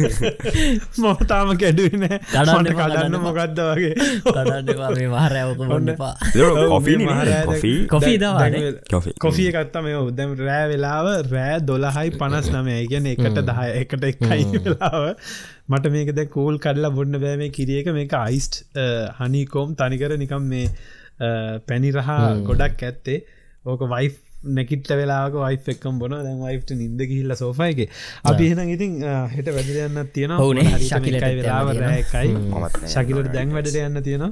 මොතාම 1.04 1.52
කැඩුවන 1.56 2.06
කඩන්න 2.26 2.70
කඩන්න 2.72 3.18
මොකක්ද 3.22 3.60
වගේ? 3.68 3.92
කඩන්නවා 4.28 4.90
මේ 4.92 5.08
මහරයවක 5.08 5.62
මොන්නපා 5.64 6.14
කොෆී. 7.94 9.14
කොෆිය 9.20 9.48
එකත්තම 9.54 9.90
උදැම 10.02 10.34
රෑ 10.40 10.66
වෙලාව 10.74 11.12
රෑ 11.30 11.60
දොළහයි 11.64 12.16
පනස් 12.18 12.50
නමය 12.56 12.80
ගැන 12.94 13.12
එකට 13.14 13.42
දහය 13.44 13.68
එකට 13.76 14.08
එකයි 14.10 14.48
වෙලාව. 14.56 15.06
මට 15.70 15.94
මේක 15.94 16.16
දැ 16.16 16.26
කූල් 16.28 16.58
කඩලා 16.60 16.92
බොන්න 16.92 17.22
බෑ 17.22 17.38
මේ 17.38 17.54
කිරියක 17.60 17.94
මේක 17.94 18.18
අයිස්ට් 18.20 18.64
හනිකෝම් 19.20 19.78
තනිකර 19.78 20.18
නිකම් 20.18 20.50
මේ 20.56 20.66
අ, 21.22 21.30
පැණි 21.68 21.92
රහා 21.92 22.20
ගොඩක් 22.50 22.84
ඇත්තේ. 22.84 23.18
ඕක 23.66 23.82
වයි් 23.92 24.10
නැකිට 24.52 24.88
වෙලාක 24.92 25.34
වයි් 25.38 25.58
එක්කම් 25.68 26.00
බොන 26.02 26.14
දැන් 26.20 26.40
වයිට 26.44 26.72
නින්ද 26.76 27.02
ගිහිල්ල 27.04 27.34
සෝෆයක 27.38 27.82
අපි 28.26 28.48
එහෙනම් 28.48 28.72
ඉතින් 28.76 28.96
හෙට 29.36 29.50
වැඩ 29.58 29.70
යන්න 29.82 30.08
තියෙන 30.16 30.32
ඔවුනේ, 30.38 30.64
ශකිලට 30.86 31.28
වෙලාව 31.40 31.70
යන්න 31.74 31.84
රෑකයි 31.84 32.32
මමත් 32.32 32.56
නෑ. 32.56 32.90
ශකිලට 32.96 33.30
දැන් 33.36 33.54
වැඩට 33.58 33.78
යන්න 33.84 34.02
තියෙනවා. 34.08 34.32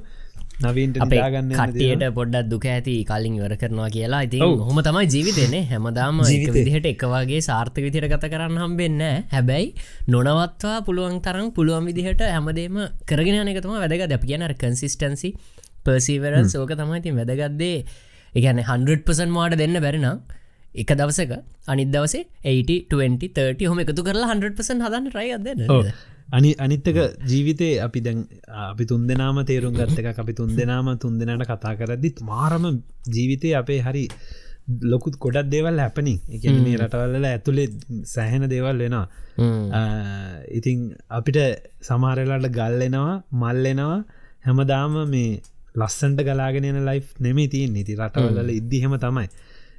නවීන්ට 0.64 0.98
අපේ 1.04 1.20
දාගන්න 1.22 1.52
කට්ටියට 1.58 2.02
පොඩ්ඩක් 2.18 2.48
දුක 2.52 2.66
ඇති 2.68 2.96
කලින් 3.08 3.36
ඉවර 3.38 3.54
කරනවා 3.62 3.86
කියලා. 3.90 4.24
ඉතින් 4.28 4.42
ඔව්. 4.44 4.56
හොම 4.68 4.82
තමයි 4.84 5.06
ජීවිතයනේ 5.14 5.62
හැමදාම. 5.70 6.18
විදිහට 6.58 6.90
එකවාගේ 6.92 7.40
සාර්ථක 7.42 7.80
විදිහට 7.86 8.10
ගත 8.12 8.32
කරන්න 8.34 8.58
හම්බෙන්න 8.64 9.06
හැබැයි 9.32 9.70
නොනවත්වා 10.10 10.76
පුළුවන් 10.84 11.22
තරම් 11.22 11.48
පුළුවන් 11.54 11.86
විදිහට 11.86 12.26
හැමදේම 12.28 12.82
කරගෙන 13.06 13.40
යන 13.44 13.54
එක 13.54 13.62
තම 13.64 13.78
වැදගත්. 13.78 14.12
අප 14.12 14.26
කියන 14.26 14.44
කන්සිස්ටන්සි 14.58 15.32
පර්සිවරන් 15.86 16.50
සෝක 16.56 16.74
තමයි 16.82 17.00
ඉතින් 17.02 17.20
වැදගත්දේ 17.22 17.78
එකන 18.36 18.62
100% 18.66 19.36
මාට 19.38 19.58
දෙන්න 19.62 19.80
බැරිනම් 19.86 20.22
එක 20.76 20.92
දවසක 21.00 21.34
අනිත් 21.74 21.90
දවසේ 21.96 22.24
80 22.54 23.34
20 23.34 23.72
හොම 23.72 23.84
එකතු 23.86 24.08
කරලා 24.08 24.32
100% 24.34 24.86
හදන්න 24.86 25.12
ට්‍රයි 25.12 25.32
අදන්න 25.38 25.94
අනි 26.38 26.52
අනිත්තක 26.66 27.00
ජීවිතේ 27.32 27.72
අපි 27.86 28.00
දැන් 28.08 28.20
අපි 28.66 28.86
තුන් 28.86 29.08
දෙනාම 29.10 29.40
තේරුම් 29.50 29.74
ගත්ත 29.80 30.04
එක 30.04 30.20
අපි 30.24 30.34
තුන් 30.40 30.52
දෙනාම 30.60 30.90
තුන් 31.04 31.18
දෙනට 31.20 31.48
කතා 31.52 31.74
කරද්දිත් 31.80 32.22
මාරම 32.30 32.66
ජීවිතය 33.16 33.56
අපේ 33.62 33.82
හරි 33.88 34.06
ලොකුත් 34.92 35.16
ගොඩක් 35.24 35.50
දේවල් 35.54 35.82
හැපනි 35.84 36.16
එක 36.36 36.44
මේ 36.66 36.78
රටවල්ල 36.78 37.26
ඇතුළේ 37.26 37.68
සැහෙන 38.06 38.44
දේවල් 38.54 38.78
වෙනවා. 38.84 39.06
ඉතිං 40.58 40.78
අපිට 41.10 41.40
සමාරලාට 41.82 42.50
ගල්ලෙනවා 42.60 43.16
මල්ලෙනවා 43.42 44.00
හැමදාම 44.46 44.94
මේ 45.14 45.42
ලස්සන්ට 45.82 46.26
ගලාගෙනන 46.28 46.82
ලයි් 46.86 47.02
නෙමේ 47.20 47.48
තියෙන් 47.48 47.76
ඉති 47.76 47.96
රටවල්ල 47.96 48.52
ඉද්දිහෙම 48.56 48.96
තමයි. 48.98 49.28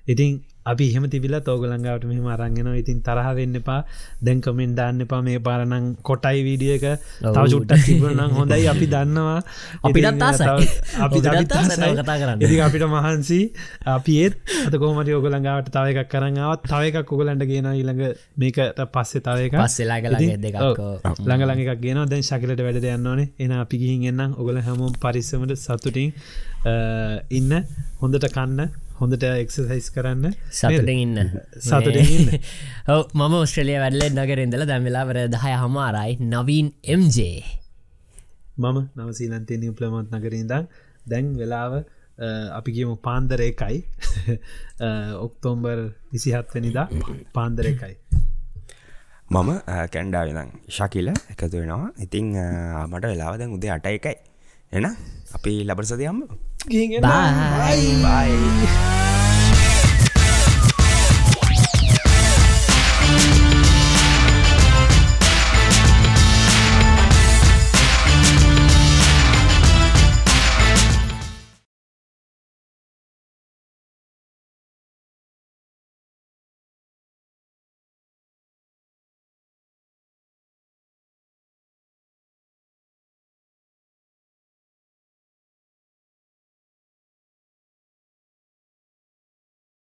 ඉතින් 0.08 0.40
අපි 0.66 0.84
එහෙම 0.90 1.04
තිබිල 1.08 1.34
තෝගලංගාවට 1.40 2.04
මෙහම 2.04 2.26
අරංගෙන 2.26 2.68
ඉතින් 2.74 3.00
තරහ 3.00 3.28
වෙන්න 3.34 3.56
එපා. 3.56 3.78
දැන් 4.20 4.40
කමෙන්ට 4.40 4.76
දාන්න 4.76 5.00
එපා. 5.00 5.20
මේ 5.22 5.38
පාරනං 5.40 5.96
කොටයි 6.02 6.42
වීඩිය 6.44 6.72
එක. 6.76 6.84
තව 7.18 7.44
චුට්ටක් 7.46 7.84
තිබුණනම් 7.86 8.36
හොඳයි. 8.38 8.66
අපි 8.68 8.86
දන්නවා. 8.86 9.38
අපිටත් 9.86 11.56
ආසයි. 11.56 11.94
කතා 11.96 12.16
කරන්න. 12.16 12.40
ඉතින් 12.40 12.60
අපිට 12.60 12.84
මහන්සි 12.86 13.40
අපි 13.86 14.18
ඒත්. 14.18 14.36
අත 14.66 14.76
කෝමට 14.76 15.12
ඔගලඟාවට 15.12 15.72
තව 15.72 15.94
එකක් 15.94 16.12
කරඟාවත් 16.12 16.68
තව 16.68 16.82
එකක් 16.92 17.10
ඔගලන්ට 17.10 17.46
ගෙන 17.46 17.70
ඊළඟ 17.72 18.04
මේකට 18.36 18.84
පස්සේ 18.92 19.22
තව 19.22 19.48
එක 19.48 19.56
පස්සෙලා 19.56 20.00
ගලගේ 20.00 20.36
දෙකක් 20.38 20.60
ළඟ 21.20 21.46
ළඟ 21.46 21.64
එකක් 21.66 21.80
ගෙන 21.80 22.04
දැන් 22.06 22.22
ශකිලට 22.22 22.60
වැඩ 22.60 22.84
යන්නනේ 22.84 23.30
එන 23.38 23.56
අපි 23.56 23.82
ගිහින් 23.82 24.06
එන්නම්. 24.12 24.36
ඔගල 24.36 24.60
හැමෝම් 24.60 24.92
පරිස්සමට 25.00 25.56
සතුටින් 25.58 26.12
ඉන්න. 27.30 27.58
හොඳට 28.00 28.28
කන්න 28.28 28.89
හොඳට 29.00 29.24
එක්සසයිස් 29.26 29.86
කරන්න 29.94 30.34
සතුටෙන් 30.52 30.90
ඉන්න. 30.94 31.20
සතුටින් 31.58 32.10
ඉන්න. 32.16 32.34
ඔව 32.94 33.14
මම 33.14 33.36
ඔස්ට්‍රලිය 33.38 33.78
වැඩල 33.82 34.04
නගරෙන්දල 34.10 34.66
දැම්වෙලාවර 34.70 35.18
දහය 35.34 35.54
හමාරයි. 35.62 36.18
නවීන් 36.26 36.68
MJ 36.96 37.18
මම 38.58 38.78
නවසීලන්තේ 38.98 39.58
නිප්ලමත් 39.58 40.12
නගරින්දා 40.12 40.62
දැන් 41.06 41.32
වෙලාව 41.36 41.78
අපි 42.52 42.70
කියමු 42.72 42.96
පාන්දර 42.98 43.40
එකයි. 43.42 43.78
ඔක්තෝම්බර් 45.26 45.78
විසිහත්වනිදා 46.12 46.86
පාන්දර 47.34 47.70
එකයි. 47.72 47.94
මම 49.30 49.50
කැන්ඩාවෙදම් 49.94 50.52
ශකිල 50.70 51.08
එකතු 51.08 51.56
වෙනවා. 51.56 51.90
ඉතිං 51.98 52.28
මට 52.86 53.04
වෙලාව 53.06 53.40
දැන් 53.40 53.56
උදේ 53.58 53.72
අට 53.72 53.88
එකයි. 53.88 54.16
එන 54.72 54.86
අපි 55.34 55.52
ලබරසදයම්ම 55.64 56.20
ගිහින් 56.28 56.49
එන්න. 56.68 57.00
බයි 57.00 57.86
බයි 58.04 58.68